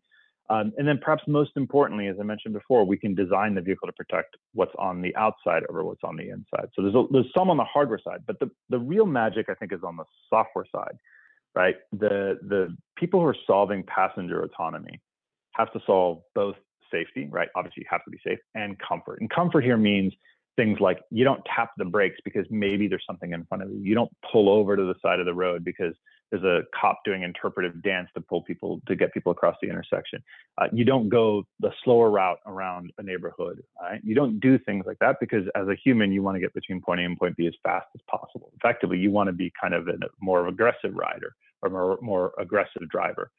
Um, 0.49 0.71
and 0.77 0.87
then 0.87 0.97
perhaps 1.01 1.23
most 1.27 1.51
importantly, 1.55 2.07
as 2.07 2.15
I 2.19 2.23
mentioned 2.23 2.53
before, 2.53 2.85
we 2.85 2.97
can 2.97 3.13
design 3.13 3.53
the 3.53 3.61
vehicle 3.61 3.87
to 3.87 3.93
protect 3.93 4.37
what's 4.53 4.71
on 4.79 5.01
the 5.01 5.13
outside 5.15 5.63
over 5.69 5.83
what's 5.83 6.03
on 6.03 6.15
the 6.15 6.29
inside. 6.29 6.69
So 6.73 6.81
there's, 6.81 6.95
a, 6.95 7.03
there's 7.11 7.31
some 7.37 7.49
on 7.49 7.57
the 7.57 7.65
hardware 7.65 7.99
side, 8.01 8.21
but 8.25 8.39
the, 8.39 8.49
the 8.69 8.79
real 8.79 9.05
magic 9.05 9.47
I 9.49 9.55
think 9.55 9.73
is 9.73 9.81
on 9.83 9.97
the 9.97 10.05
software 10.29 10.65
side, 10.73 10.97
right? 11.53 11.75
The, 11.91 12.39
the 12.41 12.75
people 12.95 13.19
who 13.19 13.25
are 13.25 13.35
solving 13.45 13.83
passenger 13.83 14.41
autonomy 14.41 15.01
have 15.51 15.71
to 15.73 15.81
solve 15.85 16.21
both 16.33 16.55
safety, 16.91 17.27
right? 17.29 17.49
Obviously 17.55 17.81
you 17.81 17.87
have 17.89 18.05
to 18.05 18.11
be 18.11 18.19
safe 18.25 18.39
and 18.55 18.77
comfort. 18.79 19.19
And 19.19 19.29
comfort 19.29 19.65
here 19.65 19.77
means 19.77 20.13
things 20.57 20.79
like 20.81 20.99
you 21.11 21.23
don't 21.23 21.41
tap 21.55 21.71
the 21.77 21.85
brakes 21.85 22.17
because 22.25 22.45
maybe 22.49 22.87
there's 22.87 23.05
something 23.07 23.31
in 23.31 23.45
front 23.45 23.63
of 23.63 23.69
you. 23.69 23.79
You 23.79 23.95
don't 23.95 24.11
pull 24.29 24.49
over 24.49 24.75
to 24.75 24.83
the 24.83 24.95
side 25.01 25.19
of 25.19 25.25
the 25.25 25.33
road 25.33 25.63
because 25.63 25.93
there's 26.29 26.43
a 26.43 26.63
cop 26.77 26.99
doing 27.05 27.23
interpretive 27.23 27.81
dance 27.83 28.09
to 28.15 28.21
pull 28.21 28.41
people 28.41 28.81
to 28.87 28.95
get 28.95 29.13
people 29.13 29.31
across 29.31 29.55
the 29.61 29.69
intersection. 29.69 30.21
Uh, 30.57 30.65
you 30.73 30.83
don't 30.83 31.07
go 31.07 31.43
the 31.61 31.71
slower 31.83 32.09
route 32.09 32.39
around 32.45 32.91
a 32.97 33.03
neighborhood. 33.03 33.61
Right? 33.81 34.01
You 34.03 34.15
don't 34.15 34.39
do 34.39 34.59
things 34.59 34.83
like 34.85 34.99
that 34.99 35.17
because 35.21 35.45
as 35.55 35.67
a 35.67 35.75
human, 35.75 36.11
you 36.11 36.21
want 36.21 36.35
to 36.35 36.41
get 36.41 36.53
between 36.53 36.81
point 36.81 36.99
A 36.99 37.05
and 37.05 37.17
point 37.17 37.37
B 37.37 37.47
as 37.47 37.53
fast 37.63 37.87
as 37.95 38.01
possible. 38.09 38.51
Effectively, 38.57 38.97
you 38.97 39.11
want 39.11 39.27
to 39.27 39.33
be 39.33 39.53
kind 39.61 39.73
of 39.73 39.87
a 39.87 39.93
more 40.19 40.47
aggressive 40.47 40.93
rider 40.93 41.33
or 41.61 41.69
more, 41.69 41.97
more 42.01 42.33
aggressive 42.39 42.89
driver. 42.89 43.31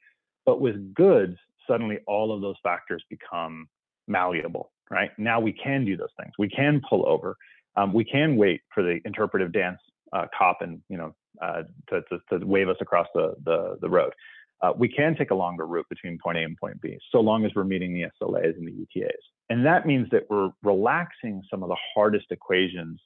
But 0.46 0.60
with 0.60 0.94
goods, 0.94 1.36
suddenly 1.66 1.98
all 2.06 2.34
of 2.34 2.40
those 2.40 2.56
factors 2.62 3.04
become 3.10 3.68
malleable. 4.06 4.70
Right 4.90 5.10
now, 5.18 5.40
we 5.40 5.52
can 5.52 5.84
do 5.84 5.96
those 5.96 6.12
things. 6.20 6.32
We 6.38 6.48
can 6.48 6.80
pull 6.88 7.06
over. 7.06 7.36
Um, 7.76 7.92
we 7.92 8.04
can 8.04 8.36
wait 8.36 8.62
for 8.74 8.82
the 8.82 9.00
interpretive 9.04 9.52
dance 9.52 9.78
uh, 10.12 10.26
cop 10.36 10.58
and 10.62 10.80
you 10.88 10.96
know 10.96 11.14
uh, 11.42 11.62
to, 11.90 12.02
to, 12.02 12.38
to, 12.38 12.46
wave 12.46 12.68
us 12.68 12.76
across 12.80 13.06
the, 13.14 13.34
the, 13.44 13.76
the 13.80 13.88
road. 13.88 14.12
Uh, 14.60 14.72
we 14.76 14.88
can 14.88 15.14
take 15.14 15.30
a 15.30 15.34
longer 15.34 15.66
route 15.66 15.86
between 15.88 16.18
point 16.18 16.38
A 16.38 16.42
and 16.42 16.56
point 16.56 16.80
B, 16.80 16.98
so 17.12 17.20
long 17.20 17.44
as 17.44 17.52
we're 17.54 17.64
meeting 17.64 17.94
the 17.94 18.06
SLAs 18.20 18.56
and 18.56 18.66
the 18.66 18.86
ETAs. 18.96 19.22
And 19.50 19.64
that 19.64 19.86
means 19.86 20.08
that 20.10 20.24
we're 20.28 20.50
relaxing 20.62 21.42
some 21.48 21.62
of 21.62 21.68
the 21.68 21.76
hardest 21.94 22.26
equations 22.30 23.00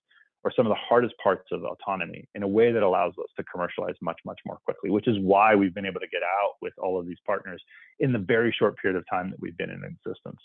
or 0.45 0.53
some 0.57 0.67
of 0.67 0.71
the 0.71 0.79
hardest 0.89 1.15
parts 1.23 1.47
of 1.53 1.63
autonomy 1.65 2.27
in 2.35 2.43
a 2.43 2.49
way 2.49 2.73
that 2.73 2.83
allows 2.83 3.13
us 3.19 3.29
to 3.37 3.45
commercialize 3.45 3.95
much, 4.01 4.19
much 4.25 4.41
more 4.45 4.59
quickly, 4.65 4.91
which 4.91 5.07
is 5.07 5.17
why 5.21 5.55
we've 5.55 5.75
been 5.75 5.87
able 5.87 6.01
to 6.01 6.09
get 6.09 6.23
out 6.23 6.55
with 6.61 6.73
all 6.79 6.99
of 6.99 7.07
these 7.07 7.19
partners 7.27 7.63
in 8.01 8.13
the 8.13 8.19
very 8.19 8.55
short 8.59 8.77
period 8.79 8.99
of 8.99 9.05
time 9.09 9.31
that 9.31 9.41
we've 9.41 9.57
been 9.57 9.71
in 9.71 9.85
existence. 9.85 10.41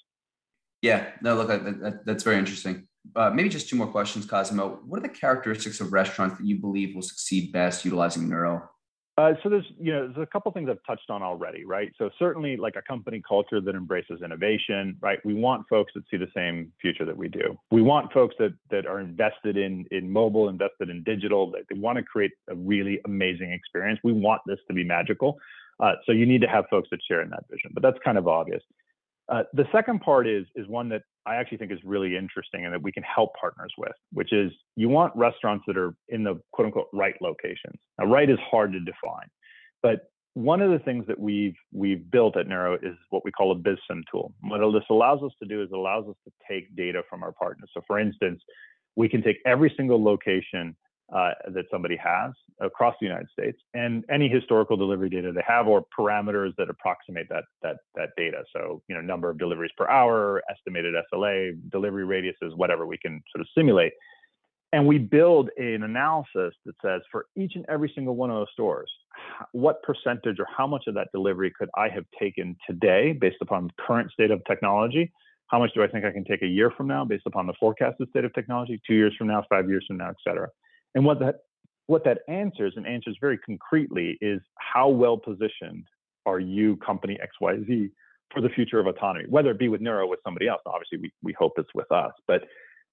Yeah, 0.81 1.09
no, 1.21 1.35
look, 1.35 1.47
that, 1.47 2.01
that's 2.05 2.23
very 2.23 2.37
interesting. 2.37 2.87
Uh, 3.15 3.29
maybe 3.29 3.49
just 3.49 3.69
two 3.69 3.75
more 3.75 3.87
questions, 3.87 4.25
Cosmo. 4.25 4.79
What 4.85 4.99
are 4.99 5.03
the 5.03 5.09
characteristics 5.09 5.79
of 5.79 5.93
restaurants 5.93 6.37
that 6.37 6.45
you 6.45 6.59
believe 6.59 6.93
will 6.93 7.01
succeed 7.01 7.51
best 7.51 7.85
utilizing 7.85 8.29
Nuro? 8.29 8.69
Uh, 9.17 9.33
so 9.41 9.49
there's 9.49 9.65
you 9.79 9.91
know 9.91 10.07
there's 10.07 10.27
a 10.27 10.31
couple 10.31 10.51
things 10.51 10.69
I've 10.69 10.77
touched 10.85 11.09
on 11.09 11.23
already, 11.23 11.65
right? 11.65 11.91
So 11.97 12.11
certainly 12.19 12.55
like 12.55 12.75
a 12.75 12.83
company 12.83 13.19
culture 13.27 13.59
that 13.59 13.73
embraces 13.73 14.21
innovation, 14.23 14.95
right? 15.01 15.17
We 15.25 15.33
want 15.33 15.65
folks 15.67 15.91
that 15.95 16.03
see 16.11 16.17
the 16.17 16.27
same 16.35 16.71
future 16.79 17.03
that 17.03 17.17
we 17.17 17.27
do. 17.27 17.57
We 17.71 17.81
want 17.81 18.13
folks 18.13 18.35
that 18.37 18.53
that 18.69 18.85
are 18.85 18.99
invested 18.99 19.57
in 19.57 19.85
in 19.89 20.11
mobile, 20.11 20.49
invested 20.49 20.89
in 20.89 21.01
digital, 21.03 21.49
that 21.51 21.61
they 21.67 21.79
want 21.79 21.97
to 21.97 22.03
create 22.03 22.31
a 22.47 22.55
really 22.55 22.99
amazing 23.05 23.51
experience. 23.51 23.99
We 24.03 24.13
want 24.13 24.43
this 24.45 24.59
to 24.67 24.73
be 24.75 24.83
magical. 24.83 25.39
Uh, 25.79 25.93
so 26.05 26.11
you 26.11 26.27
need 26.27 26.41
to 26.41 26.47
have 26.47 26.65
folks 26.69 26.89
that 26.91 26.99
share 27.07 27.21
in 27.21 27.31
that 27.31 27.45
vision, 27.49 27.71
but 27.73 27.81
that's 27.81 27.97
kind 28.05 28.19
of 28.19 28.27
obvious. 28.27 28.61
Uh, 29.29 29.43
the 29.53 29.65
second 29.71 29.99
part 29.99 30.27
is 30.27 30.45
is 30.55 30.67
one 30.67 30.87
that 30.89 31.01
I 31.25 31.35
actually 31.35 31.57
think 31.57 31.71
is 31.71 31.79
really 31.83 32.15
interesting 32.15 32.63
and 32.63 32.73
that 32.73 32.81
we 32.81 32.91
can 32.91 33.03
help 33.03 33.31
partners 33.39 33.73
with, 33.77 33.91
which 34.13 34.31
is 34.31 34.51
you 34.75 34.87
want 34.87 35.13
restaurants 35.15 35.65
that 35.67 35.77
are 35.77 35.93
in 36.09 36.23
the 36.23 36.39
quote 36.53 36.67
unquote 36.67 36.87
right 36.93 37.15
locations. 37.21 37.77
Now, 37.99 38.05
right 38.05 38.29
is 38.29 38.39
hard 38.49 38.71
to 38.73 38.79
define, 38.79 39.27
but 39.83 40.09
one 40.37 40.61
of 40.61 40.69
the 40.69 40.79
things 40.79 41.03
that 41.07 41.19
we've 41.19 41.55
we've 41.73 42.09
built 42.11 42.37
at 42.37 42.47
Nuro 42.47 42.75
is 42.75 42.95
what 43.09 43.25
we 43.25 43.31
call 43.31 43.51
a 43.51 43.55
BizSim 43.55 44.03
tool. 44.11 44.33
What 44.41 44.59
this 44.71 44.83
allows 44.89 45.23
us 45.23 45.31
to 45.41 45.47
do 45.47 45.63
is 45.63 45.69
it 45.71 45.75
allows 45.75 46.05
us 46.07 46.15
to 46.25 46.31
take 46.49 46.73
data 46.75 47.01
from 47.09 47.23
our 47.23 47.31
partners. 47.31 47.71
So, 47.73 47.81
for 47.87 47.99
instance, 47.99 48.41
we 48.95 49.09
can 49.09 49.23
take 49.23 49.37
every 49.45 49.73
single 49.75 50.01
location 50.01 50.75
uh, 51.13 51.31
that 51.53 51.65
somebody 51.71 51.95
has 51.95 52.33
across 52.59 52.95
the 52.99 53.07
United 53.07 53.29
States 53.31 53.57
and 53.73 54.03
any 54.11 54.27
historical 54.27 54.75
delivery 54.75 55.09
data 55.09 55.31
they 55.31 55.43
have 55.47 55.67
or 55.67 55.85
parameters 55.97 56.53
that 56.57 56.69
approximate 56.69 57.27
that 57.29 57.45
that 57.61 57.77
that 57.95 58.09
data. 58.17 58.43
So 58.53 58.81
you 58.87 58.95
know 58.95 59.01
number 59.01 59.29
of 59.29 59.37
deliveries 59.37 59.71
per 59.77 59.87
hour, 59.87 60.43
estimated 60.49 60.95
SLA, 61.13 61.57
delivery 61.71 62.03
radiuses, 62.03 62.55
whatever 62.55 62.85
we 62.85 62.97
can 62.97 63.23
sort 63.33 63.41
of 63.41 63.47
simulate. 63.55 63.93
And 64.73 64.85
we 64.85 64.97
build 64.97 65.49
an 65.57 65.83
analysis 65.83 66.53
that 66.65 66.75
says 66.81 67.01
for 67.09 67.27
each 67.37 67.53
and 67.55 67.65
every 67.69 67.89
single 67.95 68.17
one 68.17 68.29
of 68.29 68.35
those 68.35 68.47
stores, 68.51 68.91
what 69.53 69.81
percentage 69.81 70.39
or 70.39 70.47
how 70.55 70.67
much 70.67 70.87
of 70.87 70.93
that 70.95 71.07
delivery 71.13 71.53
could 71.57 71.69
I 71.75 71.87
have 71.87 72.03
taken 72.19 72.57
today 72.67 73.13
based 73.13 73.37
upon 73.41 73.71
current 73.79 74.11
state 74.11 74.29
of 74.29 74.43
technology? 74.45 75.09
How 75.47 75.59
much 75.59 75.73
do 75.73 75.83
I 75.83 75.87
think 75.87 76.03
I 76.03 76.11
can 76.11 76.25
take 76.25 76.41
a 76.41 76.47
year 76.47 76.69
from 76.69 76.87
now 76.87 77.05
based 77.05 77.23
upon 77.25 77.47
the 77.47 77.53
forecasted 77.57 78.09
state 78.09 78.25
of 78.25 78.33
technology, 78.33 78.81
two 78.85 78.95
years 78.95 79.15
from 79.17 79.27
now, 79.27 79.45
five 79.49 79.69
years 79.69 79.85
from 79.87 79.97
now, 79.97 80.09
et 80.09 80.17
cetera? 80.21 80.49
And 80.97 81.05
what 81.05 81.19
that 81.19 81.41
what 81.85 82.03
that 82.05 82.21
answers 82.27 82.73
and 82.75 82.87
answers 82.87 83.17
very 83.21 83.37
concretely 83.37 84.17
is 84.19 84.41
how 84.57 84.89
well 84.89 85.15
positioned 85.15 85.85
are 86.25 86.39
you, 86.39 86.75
company 86.77 87.19
XYZ, 87.41 87.91
for 88.33 88.41
the 88.41 88.49
future 88.49 88.79
of 88.79 88.87
autonomy, 88.87 89.25
whether 89.29 89.51
it 89.51 89.59
be 89.59 89.69
with 89.69 89.79
Nuro 89.79 90.07
with 90.07 90.19
somebody 90.25 90.47
else. 90.47 90.59
Obviously, 90.65 90.97
we, 90.97 91.11
we 91.21 91.33
hope 91.37 91.53
it's 91.57 91.69
with 91.75 91.89
us, 91.91 92.13
but 92.27 92.41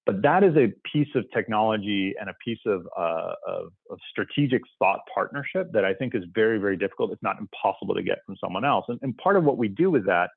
but 0.05 0.21
that 0.21 0.43
is 0.43 0.55
a 0.55 0.71
piece 0.93 1.07
of 1.15 1.25
technology 1.33 2.13
and 2.21 2.29
a 2.29 2.35
piece 2.45 2.59
of, 2.67 2.87
uh, 2.95 3.33
of, 3.47 3.71
of, 3.89 3.97
strategic 4.11 4.61
thought 4.77 4.99
partnership 5.11 5.71
that 5.71 5.83
I 5.83 5.95
think 5.95 6.13
is 6.13 6.21
very, 6.35 6.59
very 6.59 6.77
difficult, 6.77 7.11
if 7.11 7.17
not 7.23 7.37
impossible 7.39 7.95
to 7.95 8.03
get 8.03 8.19
from 8.23 8.35
someone 8.39 8.63
else. 8.63 8.85
And, 8.87 8.99
and 9.01 9.17
part 9.17 9.35
of 9.35 9.45
what 9.45 9.57
we 9.57 9.67
do 9.67 9.89
with 9.89 10.05
that 10.05 10.29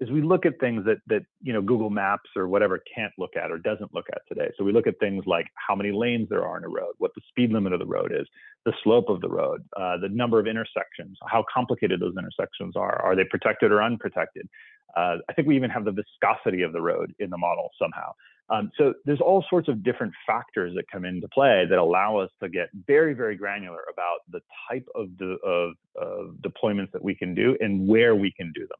is 0.00 0.10
we 0.10 0.22
look 0.22 0.46
at 0.46 0.58
things 0.58 0.84
that 0.86 0.98
that 1.08 1.22
you 1.42 1.52
know 1.52 1.60
Google 1.60 1.90
Maps 1.90 2.30
or 2.34 2.48
whatever 2.48 2.82
can't 2.94 3.12
look 3.18 3.36
at 3.36 3.50
or 3.50 3.58
doesn't 3.58 3.94
look 3.94 4.06
at 4.12 4.22
today. 4.28 4.50
So 4.56 4.64
we 4.64 4.72
look 4.72 4.86
at 4.86 4.98
things 4.98 5.24
like 5.26 5.46
how 5.54 5.74
many 5.74 5.92
lanes 5.92 6.28
there 6.30 6.44
are 6.44 6.56
in 6.56 6.64
a 6.64 6.68
road, 6.68 6.94
what 6.98 7.12
the 7.14 7.20
speed 7.28 7.52
limit 7.52 7.72
of 7.72 7.78
the 7.78 7.86
road 7.86 8.12
is, 8.12 8.26
the 8.64 8.72
slope 8.82 9.08
of 9.08 9.20
the 9.20 9.28
road, 9.28 9.62
uh, 9.76 9.98
the 9.98 10.08
number 10.08 10.40
of 10.40 10.46
intersections, 10.46 11.18
how 11.26 11.44
complicated 11.52 12.00
those 12.00 12.14
intersections 12.18 12.74
are, 12.76 13.00
are 13.02 13.14
they 13.14 13.24
protected 13.24 13.70
or 13.70 13.82
unprotected? 13.82 14.48
Uh, 14.96 15.16
I 15.28 15.32
think 15.34 15.46
we 15.46 15.54
even 15.54 15.70
have 15.70 15.84
the 15.84 15.92
viscosity 15.92 16.62
of 16.62 16.72
the 16.72 16.80
road 16.80 17.14
in 17.18 17.30
the 17.30 17.38
model 17.38 17.70
somehow. 17.80 18.12
Um, 18.48 18.72
so 18.76 18.94
there's 19.04 19.20
all 19.20 19.44
sorts 19.48 19.68
of 19.68 19.84
different 19.84 20.12
factors 20.26 20.74
that 20.74 20.84
come 20.90 21.04
into 21.04 21.28
play 21.28 21.66
that 21.70 21.78
allow 21.78 22.16
us 22.16 22.30
to 22.42 22.48
get 22.48 22.68
very, 22.86 23.14
very 23.14 23.36
granular 23.36 23.82
about 23.92 24.18
the 24.28 24.40
type 24.68 24.86
of, 24.96 25.16
the, 25.18 25.36
of, 25.44 25.74
of 25.94 26.34
deployments 26.40 26.90
that 26.92 27.02
we 27.02 27.14
can 27.14 27.32
do 27.32 27.56
and 27.60 27.86
where 27.86 28.16
we 28.16 28.32
can 28.32 28.50
do 28.52 28.62
them. 28.62 28.78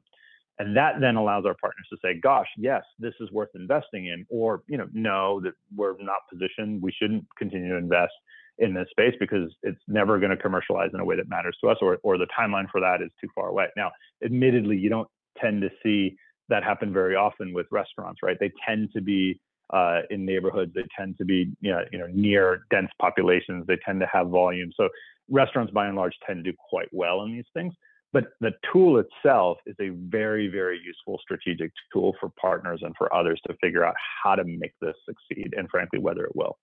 And 0.61 0.77
that 0.77 1.01
then 1.01 1.17
allows 1.17 1.47
our 1.47 1.57
partners 1.59 1.87
to 1.91 1.97
say, 2.05 2.21
gosh, 2.21 2.47
yes, 2.59 2.83
this 2.99 3.15
is 3.19 3.33
worth 3.33 3.49
investing 3.55 4.09
in, 4.09 4.27
or, 4.29 4.63
you 4.69 4.77
know, 4.77 4.89
no, 4.93 5.41
that 5.41 5.55
we're 5.75 5.95
not 6.01 6.19
positioned. 6.31 6.83
We 6.83 6.93
shouldn't 6.93 7.25
continue 7.39 7.71
to 7.71 7.79
invest 7.79 8.13
in 8.59 8.75
this 8.75 8.87
space 8.91 9.15
because 9.19 9.51
it's 9.63 9.81
never 9.89 10.19
going 10.19 10.33
to 10.33 10.37
commercialize 10.37 10.91
in 10.93 11.01
a 11.01 11.05
way 11.05 11.17
that 11.17 11.31
matters 11.31 11.57
to 11.63 11.71
us, 11.71 11.79
or, 11.81 11.97
or 12.03 12.19
the 12.19 12.27
timeline 12.39 12.71
for 12.71 12.79
that 12.79 13.01
is 13.01 13.11
too 13.19 13.29
far 13.35 13.49
away. 13.49 13.69
Now, 13.75 13.91
admittedly, 14.23 14.77
you 14.77 14.91
don't 14.91 15.09
tend 15.41 15.63
to 15.63 15.71
see 15.83 16.15
that 16.51 16.63
happen 16.63 16.93
very 16.93 17.17
often 17.17 17.55
with 17.55 17.65
restaurants, 17.71 18.21
right? 18.23 18.37
They 18.39 18.53
tend 18.69 18.91
to 18.93 19.01
be 19.01 19.41
uh, 19.73 20.01
in 20.11 20.27
neighborhoods. 20.27 20.75
They 20.75 20.85
tend 20.95 21.17
to 21.17 21.25
be 21.25 21.51
you 21.63 21.71
know, 21.71 21.85
you 21.91 21.99
know 21.99 22.09
near 22.13 22.65
dense 22.71 22.91
populations. 23.01 23.67
They 23.67 23.79
tend 23.87 24.01
to 24.01 24.09
have 24.13 24.29
volume. 24.29 24.73
So 24.77 24.91
restaurants, 25.31 25.73
by 25.73 25.87
and 25.87 25.97
large, 25.97 26.13
tend 26.27 26.45
to 26.45 26.51
do 26.51 26.57
quite 26.69 26.89
well 26.93 27.23
in 27.23 27.33
these 27.33 27.47
things. 27.55 27.73
But 28.13 28.25
the 28.41 28.53
tool 28.73 28.99
itself 28.99 29.59
is 29.67 29.77
a 29.81 29.91
very, 29.91 30.49
very 30.49 30.81
useful 30.85 31.21
strategic 31.23 31.71
tool 31.93 32.15
for 32.19 32.31
partners 32.41 32.81
and 32.83 32.95
for 32.97 33.13
others 33.15 33.41
to 33.47 33.55
figure 33.61 33.85
out 33.85 33.95
how 34.23 34.35
to 34.35 34.43
make 34.45 34.73
this 34.81 34.97
succeed 35.07 35.55
and, 35.57 35.69
frankly, 35.71 36.01
whether 36.01 36.25
it 36.25 36.35
will. 36.35 36.59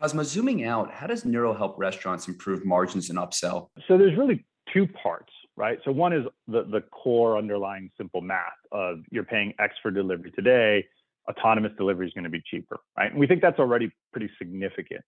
Cosmo, 0.00 0.22
zooming 0.22 0.64
out, 0.64 0.92
how 0.92 1.06
does 1.06 1.24
Nuro 1.24 1.54
help 1.54 1.78
restaurants 1.78 2.28
improve 2.28 2.64
margins 2.66 3.08
and 3.08 3.18
upsell? 3.18 3.68
So 3.88 3.96
there's 3.96 4.18
really 4.18 4.44
two 4.72 4.86
parts, 4.86 5.32
right? 5.56 5.78
So 5.84 5.92
one 5.92 6.12
is 6.12 6.24
the, 6.46 6.64
the 6.64 6.82
core 6.90 7.38
underlying 7.38 7.90
simple 7.96 8.20
math 8.20 8.52
of 8.72 8.98
you're 9.10 9.24
paying 9.24 9.54
X 9.60 9.74
for 9.80 9.90
delivery 9.90 10.32
today, 10.32 10.84
autonomous 11.30 11.72
delivery 11.78 12.06
is 12.06 12.12
going 12.12 12.24
to 12.24 12.30
be 12.30 12.42
cheaper, 12.50 12.80
right? 12.98 13.10
And 13.10 13.18
we 13.18 13.26
think 13.26 13.42
that's 13.42 13.58
already 13.58 13.90
pretty 14.12 14.28
significant. 14.38 15.02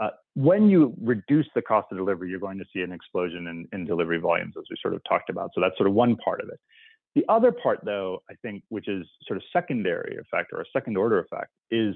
Uh, 0.00 0.10
when 0.34 0.68
you 0.68 0.94
reduce 1.02 1.46
the 1.54 1.62
cost 1.62 1.88
of 1.90 1.98
delivery, 1.98 2.30
you're 2.30 2.38
going 2.38 2.58
to 2.58 2.64
see 2.72 2.80
an 2.82 2.92
explosion 2.92 3.48
in, 3.48 3.66
in 3.72 3.84
delivery 3.84 4.18
volumes, 4.18 4.54
as 4.56 4.64
we 4.70 4.76
sort 4.80 4.94
of 4.94 5.00
talked 5.08 5.30
about. 5.30 5.50
So 5.54 5.60
that's 5.60 5.76
sort 5.76 5.88
of 5.88 5.94
one 5.94 6.16
part 6.16 6.40
of 6.40 6.48
it. 6.48 6.60
The 7.14 7.24
other 7.28 7.50
part, 7.50 7.80
though, 7.84 8.22
I 8.30 8.34
think, 8.42 8.62
which 8.68 8.86
is 8.86 9.04
sort 9.26 9.38
of 9.38 9.42
secondary 9.52 10.16
effect 10.18 10.50
or 10.52 10.60
a 10.60 10.64
second 10.72 10.96
order 10.96 11.18
effect, 11.18 11.50
is 11.70 11.94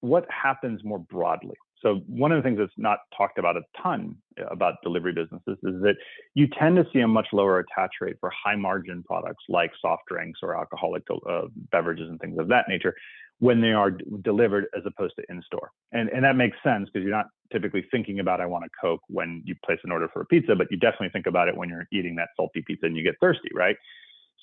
what 0.00 0.26
happens 0.30 0.82
more 0.84 0.98
broadly. 0.98 1.56
So 1.82 2.00
one 2.06 2.32
of 2.32 2.38
the 2.38 2.42
things 2.42 2.58
that's 2.58 2.72
not 2.78 3.00
talked 3.16 3.38
about 3.38 3.56
a 3.56 3.62
ton 3.82 4.16
uh, 4.40 4.46
about 4.46 4.74
delivery 4.82 5.12
businesses 5.12 5.58
is 5.62 5.82
that 5.82 5.96
you 6.34 6.48
tend 6.58 6.76
to 6.76 6.86
see 6.92 7.00
a 7.00 7.08
much 7.08 7.28
lower 7.32 7.58
attach 7.58 7.90
rate 8.00 8.16
for 8.18 8.30
high 8.30 8.56
margin 8.56 9.02
products 9.02 9.44
like 9.48 9.72
soft 9.80 10.02
drinks 10.08 10.40
or 10.42 10.56
alcoholic 10.56 11.02
uh, 11.28 11.42
beverages 11.70 12.08
and 12.08 12.18
things 12.20 12.38
of 12.38 12.48
that 12.48 12.64
nature 12.68 12.94
when 13.38 13.60
they 13.60 13.72
are 13.72 13.90
delivered 14.22 14.66
as 14.76 14.82
opposed 14.86 15.14
to 15.16 15.22
in 15.28 15.42
store. 15.42 15.70
And, 15.92 16.08
and 16.08 16.24
that 16.24 16.36
makes 16.36 16.56
sense 16.64 16.88
because 16.90 17.04
you're 17.04 17.14
not 17.14 17.26
typically 17.52 17.84
thinking 17.90 18.20
about, 18.20 18.40
I 18.40 18.46
want 18.46 18.64
a 18.64 18.68
Coke 18.80 19.02
when 19.08 19.42
you 19.44 19.54
place 19.64 19.78
an 19.84 19.92
order 19.92 20.08
for 20.12 20.22
a 20.22 20.26
pizza, 20.26 20.54
but 20.56 20.68
you 20.70 20.78
definitely 20.78 21.10
think 21.10 21.26
about 21.26 21.48
it 21.48 21.56
when 21.56 21.68
you're 21.68 21.86
eating 21.92 22.16
that 22.16 22.28
salty 22.36 22.62
pizza 22.66 22.86
and 22.86 22.96
you 22.96 23.04
get 23.04 23.14
thirsty, 23.20 23.50
right? 23.54 23.76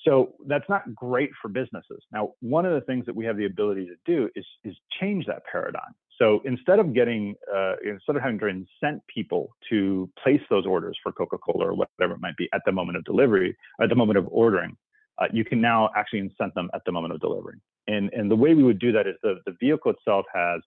So 0.04 0.34
that's 0.46 0.68
not 0.68 0.94
great 0.94 1.30
for 1.40 1.48
businesses. 1.48 2.02
Now, 2.12 2.32
one 2.40 2.66
of 2.66 2.74
the 2.74 2.82
things 2.82 3.06
that 3.06 3.16
we 3.16 3.24
have 3.24 3.36
the 3.36 3.46
ability 3.46 3.86
to 3.86 3.96
do 4.04 4.28
is, 4.36 4.44
is 4.62 4.76
change 5.00 5.26
that 5.26 5.42
paradigm. 5.50 5.94
So 6.18 6.40
instead 6.44 6.78
of 6.78 6.94
getting, 6.94 7.34
uh, 7.52 7.74
instead 7.84 8.14
of 8.14 8.22
having 8.22 8.38
to 8.40 8.46
incent 8.46 9.00
people 9.12 9.56
to 9.70 10.08
place 10.22 10.42
those 10.50 10.66
orders 10.66 10.96
for 11.02 11.10
Coca-Cola 11.10 11.66
or 11.66 11.74
whatever 11.74 12.14
it 12.14 12.20
might 12.20 12.36
be 12.36 12.48
at 12.52 12.60
the 12.64 12.72
moment 12.72 12.96
of 12.98 13.04
delivery, 13.04 13.56
at 13.80 13.88
the 13.88 13.96
moment 13.96 14.18
of 14.18 14.28
ordering, 14.30 14.76
uh, 15.18 15.26
you 15.32 15.44
can 15.44 15.60
now 15.60 15.90
actually 15.96 16.20
incent 16.20 16.54
them 16.54 16.70
at 16.74 16.82
the 16.84 16.92
moment 16.92 17.14
of 17.14 17.20
delivery. 17.20 17.56
And, 17.86 18.12
and 18.12 18.30
the 18.30 18.36
way 18.36 18.54
we 18.54 18.62
would 18.62 18.78
do 18.78 18.92
that 18.92 19.06
is 19.06 19.14
the, 19.22 19.36
the 19.46 19.54
vehicle 19.60 19.92
itself 19.92 20.24
has 20.34 20.60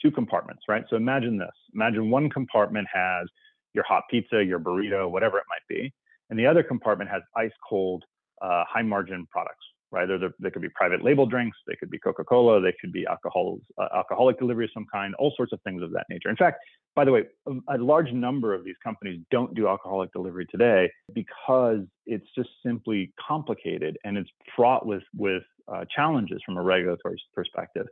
two 0.00 0.10
compartments, 0.10 0.62
right? 0.68 0.84
So 0.88 0.96
imagine 0.96 1.38
this. 1.38 1.52
Imagine 1.74 2.10
one 2.10 2.30
compartment 2.30 2.88
has 2.92 3.28
your 3.74 3.84
hot 3.84 4.04
pizza, 4.10 4.44
your 4.44 4.58
burrito, 4.58 5.10
whatever 5.10 5.38
it 5.38 5.44
might 5.48 5.66
be. 5.68 5.92
And 6.30 6.38
the 6.38 6.46
other 6.46 6.62
compartment 6.62 7.10
has 7.10 7.22
ice 7.36 7.52
cold, 7.68 8.04
uh, 8.40 8.64
high 8.68 8.82
margin 8.82 9.26
products, 9.30 9.64
right? 9.90 10.06
They're, 10.08 10.30
they 10.40 10.50
could 10.50 10.62
be 10.62 10.68
private 10.70 11.04
label 11.04 11.26
drinks, 11.26 11.56
they 11.66 11.76
could 11.76 11.90
be 11.90 11.98
Coca-Cola, 11.98 12.60
they 12.60 12.74
could 12.80 12.92
be 12.92 13.06
alcohol, 13.06 13.58
uh, 13.78 13.88
alcoholic 13.94 14.38
delivery 14.38 14.64
of 14.64 14.70
some 14.74 14.86
kind, 14.92 15.14
all 15.16 15.32
sorts 15.36 15.52
of 15.52 15.60
things 15.62 15.82
of 15.82 15.92
that 15.92 16.06
nature. 16.08 16.30
In 16.30 16.36
fact, 16.36 16.58
by 16.94 17.04
the 17.04 17.12
way, 17.12 17.24
a 17.68 17.78
large 17.78 18.12
number 18.12 18.54
of 18.54 18.64
these 18.64 18.76
companies 18.84 19.20
don't 19.30 19.54
do 19.54 19.68
alcoholic 19.68 20.12
delivery 20.12 20.46
today 20.50 20.90
because 21.14 21.80
it's 22.06 22.26
just 22.36 22.50
simply 22.64 23.12
complicated 23.26 23.96
and 24.04 24.18
it's 24.18 24.28
fraught 24.54 24.84
with 24.84 25.02
with 25.16 25.42
uh, 25.68 25.84
challenges 25.94 26.40
from 26.44 26.56
a 26.56 26.62
regulatory 26.62 27.20
perspective. 27.34 27.86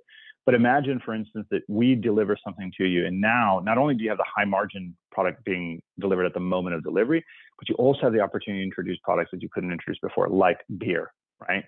But 0.47 0.55
imagine, 0.55 1.01
for 1.05 1.15
instance, 1.15 1.47
that 1.51 1.63
we 1.69 1.95
deliver 1.95 2.37
something 2.43 2.73
to 2.79 2.85
you, 2.85 3.07
and 3.07 3.21
now 3.21 3.61
not 3.63 3.77
only 3.79 3.95
do 3.95 4.03
you 4.03 4.09
have 4.09 4.19
the 4.19 4.25
high 4.35 4.47
margin 4.47 4.97
product 5.13 5.45
being 5.45 5.83
delivered 5.99 6.25
at 6.25 6.35
the 6.35 6.41
moment 6.41 6.75
of 6.75 6.83
delivery, 6.83 7.25
but 7.59 7.69
you 7.69 7.75
also 7.75 8.01
have 8.03 8.13
the 8.13 8.21
opportunity 8.21 8.63
to 8.63 8.65
introduce 8.65 8.99
products 9.05 9.31
that 9.33 9.43
you 9.43 9.49
couldn't 9.53 9.71
introduce 9.71 10.01
before, 10.01 10.29
like 10.29 10.59
beer, 10.79 11.13
right? 11.47 11.65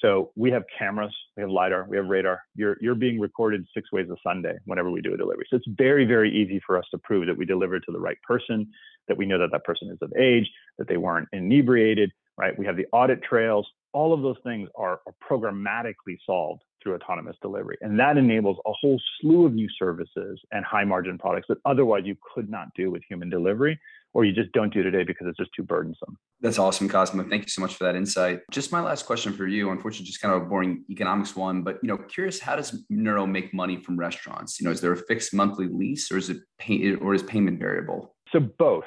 So 0.00 0.32
we 0.36 0.50
have 0.50 0.64
cameras, 0.76 1.14
we 1.36 1.42
have 1.42 1.50
lidar, 1.50 1.86
we 1.88 1.96
have 1.96 2.06
radar. 2.06 2.40
You're 2.56 2.76
you're 2.80 2.94
being 2.94 3.20
recorded 3.20 3.64
six 3.72 3.92
ways 3.92 4.08
a 4.10 4.16
Sunday 4.22 4.56
whenever 4.64 4.90
we 4.90 5.00
do 5.00 5.14
a 5.14 5.16
delivery. 5.16 5.46
So 5.48 5.56
it's 5.56 5.68
very 5.68 6.04
very 6.04 6.34
easy 6.34 6.60
for 6.66 6.76
us 6.78 6.84
to 6.90 6.98
prove 6.98 7.26
that 7.26 7.36
we 7.36 7.44
delivered 7.44 7.84
to 7.86 7.92
the 7.92 8.00
right 8.00 8.18
person, 8.22 8.66
that 9.08 9.16
we 9.16 9.26
know 9.26 9.38
that 9.38 9.52
that 9.52 9.64
person 9.64 9.90
is 9.90 9.98
of 10.02 10.12
age, 10.18 10.50
that 10.78 10.88
they 10.88 10.96
weren't 10.96 11.28
inebriated, 11.32 12.10
right? 12.36 12.58
We 12.58 12.66
have 12.66 12.76
the 12.76 12.86
audit 12.92 13.22
trails. 13.22 13.66
All 13.94 14.12
of 14.12 14.20
those 14.22 14.36
things 14.44 14.68
are, 14.76 15.00
are 15.06 15.14
programmatically 15.26 16.18
solved 16.26 16.62
through 16.82 16.96
autonomous 16.96 17.36
delivery, 17.40 17.78
and 17.80 17.98
that 17.98 18.18
enables 18.18 18.58
a 18.66 18.72
whole 18.72 19.00
slew 19.20 19.46
of 19.46 19.54
new 19.54 19.68
services 19.78 20.38
and 20.52 20.64
high 20.64 20.84
margin 20.84 21.16
products 21.16 21.46
that 21.48 21.56
otherwise 21.64 22.02
you 22.04 22.16
could 22.34 22.50
not 22.50 22.68
do 22.76 22.90
with 22.90 23.02
human 23.08 23.30
delivery 23.30 23.80
or 24.14 24.24
you 24.24 24.32
just 24.32 24.52
don't 24.52 24.72
do 24.72 24.82
today 24.82 25.02
because 25.02 25.26
it's 25.26 25.36
just 25.36 25.50
too 25.54 25.62
burdensome. 25.62 26.16
That's 26.40 26.58
awesome, 26.58 26.88
Cosmo. 26.88 27.24
Thank 27.28 27.42
you 27.42 27.48
so 27.48 27.60
much 27.60 27.74
for 27.74 27.84
that 27.84 27.96
insight. 27.96 28.40
Just 28.50 28.70
my 28.70 28.80
last 28.80 29.06
question 29.06 29.32
for 29.32 29.46
you, 29.46 29.70
unfortunately, 29.70 30.06
just 30.06 30.20
kind 30.20 30.34
of 30.34 30.42
a 30.42 30.44
boring 30.44 30.84
economics 30.88 31.34
one, 31.34 31.62
but 31.62 31.78
you 31.82 31.88
know, 31.88 31.98
curious, 31.98 32.38
how 32.38 32.54
does 32.54 32.84
Nuro 32.88 33.26
make 33.26 33.52
money 33.52 33.76
from 33.82 33.96
restaurants? 33.96 34.60
You 34.60 34.66
know, 34.66 34.70
is 34.70 34.80
there 34.80 34.92
a 34.92 34.96
fixed 34.96 35.34
monthly 35.34 35.66
lease, 35.66 36.10
or 36.12 36.16
is 36.16 36.30
it 36.30 36.38
pay, 36.58 36.94
or 36.94 37.14
is 37.14 37.22
payment 37.22 37.58
variable? 37.58 38.14
So 38.32 38.40
both, 38.40 38.84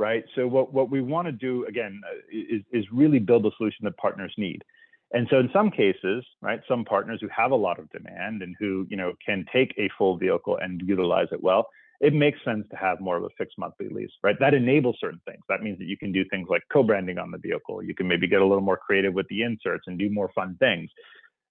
right? 0.00 0.24
So 0.34 0.48
what 0.48 0.72
what 0.72 0.90
we 0.90 1.02
want 1.02 1.26
to 1.26 1.32
do 1.32 1.66
again 1.66 2.00
uh, 2.04 2.16
is 2.32 2.62
is 2.72 2.84
really 2.90 3.18
build 3.18 3.44
a 3.46 3.50
solution 3.58 3.84
that 3.84 3.96
partners 3.98 4.32
need. 4.38 4.64
And 5.12 5.26
so 5.30 5.38
in 5.38 5.50
some 5.52 5.70
cases, 5.70 6.24
right, 6.40 6.60
some 6.68 6.84
partners 6.84 7.18
who 7.20 7.28
have 7.36 7.50
a 7.50 7.56
lot 7.56 7.78
of 7.78 7.90
demand 7.90 8.42
and 8.42 8.54
who, 8.58 8.86
you 8.88 8.96
know, 8.96 9.12
can 9.24 9.44
take 9.52 9.74
a 9.76 9.90
full 9.98 10.16
vehicle 10.16 10.56
and 10.62 10.80
utilize 10.86 11.26
it 11.32 11.42
well, 11.42 11.66
it 12.00 12.14
makes 12.14 12.38
sense 12.44 12.64
to 12.70 12.76
have 12.76 13.00
more 13.00 13.16
of 13.16 13.24
a 13.24 13.28
fixed 13.36 13.58
monthly 13.58 13.88
lease, 13.88 14.12
right? 14.22 14.36
That 14.38 14.54
enables 14.54 14.96
certain 15.00 15.20
things. 15.26 15.42
That 15.48 15.62
means 15.62 15.78
that 15.78 15.86
you 15.86 15.98
can 15.98 16.12
do 16.12 16.24
things 16.30 16.46
like 16.48 16.62
co-branding 16.72 17.18
on 17.18 17.30
the 17.30 17.38
vehicle. 17.38 17.82
You 17.82 17.94
can 17.94 18.06
maybe 18.08 18.28
get 18.28 18.40
a 18.40 18.46
little 18.46 18.62
more 18.62 18.78
creative 18.78 19.12
with 19.12 19.26
the 19.28 19.42
inserts 19.42 19.84
and 19.86 19.98
do 19.98 20.08
more 20.10 20.30
fun 20.34 20.56
things. 20.60 20.88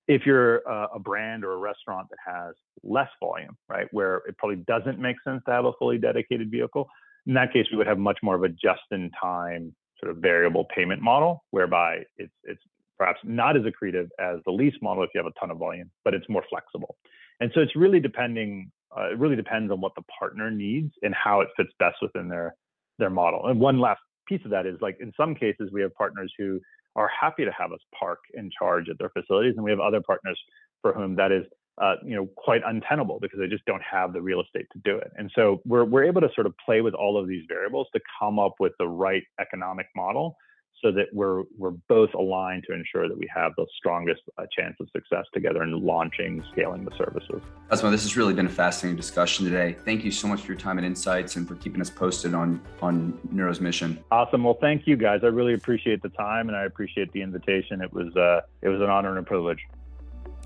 If 0.07 0.25
you're 0.25 0.59
a 0.95 0.97
brand 0.97 1.43
or 1.43 1.51
a 1.53 1.57
restaurant 1.57 2.07
that 2.09 2.17
has 2.25 2.55
less 2.81 3.09
volume, 3.19 3.55
right, 3.67 3.87
where 3.91 4.23
it 4.27 4.37
probably 4.39 4.63
doesn't 4.73 4.97
make 4.97 5.17
sense 5.23 5.43
to 5.45 5.51
have 5.51 5.65
a 5.65 5.73
fully 5.73 5.99
dedicated 5.99 6.49
vehicle, 6.49 6.89
in 7.27 7.33
that 7.33 7.53
case, 7.53 7.65
we 7.71 7.77
would 7.77 7.87
have 7.87 7.97
much 7.99 8.19
more 8.21 8.35
of 8.35 8.43
a 8.43 8.49
just-in-time 8.49 9.75
sort 9.99 10.11
of 10.11 10.17
variable 10.17 10.65
payment 10.75 11.01
model, 11.01 11.43
whereby 11.51 12.03
it's 12.17 12.33
it's 12.43 12.61
perhaps 12.97 13.19
not 13.23 13.55
as 13.55 13.63
accretive 13.63 14.09
as 14.19 14.39
the 14.45 14.51
lease 14.51 14.75
model 14.81 15.03
if 15.03 15.09
you 15.13 15.21
have 15.23 15.31
a 15.31 15.39
ton 15.39 15.51
of 15.51 15.57
volume, 15.57 15.89
but 16.03 16.13
it's 16.13 16.27
more 16.27 16.43
flexible. 16.49 16.97
And 17.39 17.51
so 17.53 17.61
it's 17.61 17.75
really 17.75 17.99
depending 17.99 18.71
uh, 18.97 19.11
it 19.11 19.19
really 19.19 19.35
depends 19.35 19.71
on 19.71 19.79
what 19.81 19.93
the 19.95 20.01
partner 20.19 20.49
needs 20.49 20.91
and 21.03 21.13
how 21.13 21.41
it 21.41 21.49
fits 21.55 21.69
best 21.79 21.97
within 22.01 22.27
their 22.27 22.55
their 22.97 23.09
model. 23.09 23.47
And 23.47 23.59
one 23.59 23.79
last 23.79 24.01
piece 24.27 24.41
of 24.45 24.51
that 24.51 24.65
is 24.65 24.77
like 24.81 24.97
in 24.99 25.11
some 25.15 25.35
cases 25.35 25.69
we 25.71 25.81
have 25.81 25.93
partners 25.95 26.33
who 26.37 26.59
are 26.95 27.09
happy 27.19 27.45
to 27.45 27.51
have 27.51 27.71
us 27.71 27.79
park 27.97 28.19
in 28.33 28.49
charge 28.57 28.89
at 28.89 28.97
their 28.99 29.09
facilities, 29.09 29.53
and 29.55 29.63
we 29.63 29.71
have 29.71 29.79
other 29.79 30.01
partners 30.01 30.39
for 30.81 30.93
whom 30.93 31.15
that 31.15 31.31
is 31.31 31.45
uh, 31.79 31.95
you 32.03 32.15
know 32.15 32.27
quite 32.35 32.61
untenable 32.65 33.19
because 33.21 33.39
they 33.39 33.47
just 33.47 33.65
don't 33.65 33.83
have 33.83 34.13
the 34.13 34.21
real 34.21 34.41
estate 34.41 34.67
to 34.73 34.79
do 34.83 34.97
it. 34.97 35.11
And 35.17 35.31
so 35.35 35.61
we're 35.65 35.85
we're 35.85 36.03
able 36.03 36.21
to 36.21 36.29
sort 36.35 36.47
of 36.47 36.53
play 36.63 36.81
with 36.81 36.93
all 36.93 37.19
of 37.19 37.27
these 37.27 37.43
variables 37.47 37.87
to 37.93 38.01
come 38.19 38.39
up 38.39 38.55
with 38.59 38.73
the 38.79 38.87
right 38.87 39.23
economic 39.39 39.87
model 39.95 40.35
so 40.81 40.91
that 40.91 41.07
we're 41.13 41.43
we're 41.57 41.73
both 41.87 42.13
aligned 42.13 42.63
to 42.67 42.73
ensure 42.73 43.07
that 43.07 43.17
we 43.17 43.27
have 43.33 43.51
the 43.57 43.65
strongest 43.77 44.21
uh, 44.37 44.43
chance 44.55 44.75
of 44.79 44.87
success 44.95 45.25
together 45.33 45.63
in 45.63 45.85
launching, 45.85 46.43
scaling 46.51 46.85
the 46.85 46.91
services. 46.97 47.41
Asmo, 47.69 47.91
this 47.91 48.03
has 48.03 48.15
really 48.15 48.33
been 48.33 48.45
a 48.45 48.49
fascinating 48.49 48.95
discussion 48.95 49.45
today. 49.45 49.75
Thank 49.85 50.03
you 50.03 50.11
so 50.11 50.27
much 50.27 50.41
for 50.41 50.47
your 50.47 50.57
time 50.57 50.77
and 50.77 50.85
insights, 50.85 51.35
and 51.35 51.47
for 51.47 51.55
keeping 51.55 51.81
us 51.81 51.89
posted 51.89 52.33
on 52.33 52.61
on 52.81 53.19
Nuro's 53.33 53.61
mission. 53.61 53.99
Awesome. 54.11 54.43
Well, 54.43 54.57
thank 54.59 54.87
you 54.87 54.95
guys. 54.95 55.21
I 55.23 55.27
really 55.27 55.53
appreciate 55.53 56.01
the 56.01 56.09
time, 56.09 56.47
and 56.47 56.57
I 56.57 56.65
appreciate 56.65 57.11
the 57.11 57.21
invitation. 57.21 57.81
It 57.81 57.91
was 57.93 58.15
uh, 58.15 58.41
it 58.61 58.69
was 58.69 58.81
an 58.81 58.89
honor 58.89 59.09
and 59.09 59.19
a 59.19 59.23
privilege. 59.23 59.59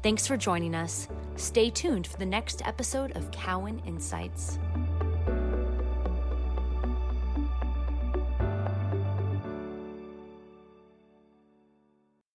Thanks 0.04 0.28
for 0.28 0.36
joining 0.36 0.76
us. 0.76 1.08
Stay 1.38 1.70
tuned 1.70 2.08
for 2.08 2.18
the 2.18 2.26
next 2.26 2.62
episode 2.68 3.16
of 3.16 3.32
Cowen 3.32 3.82
Insights. 3.86 4.60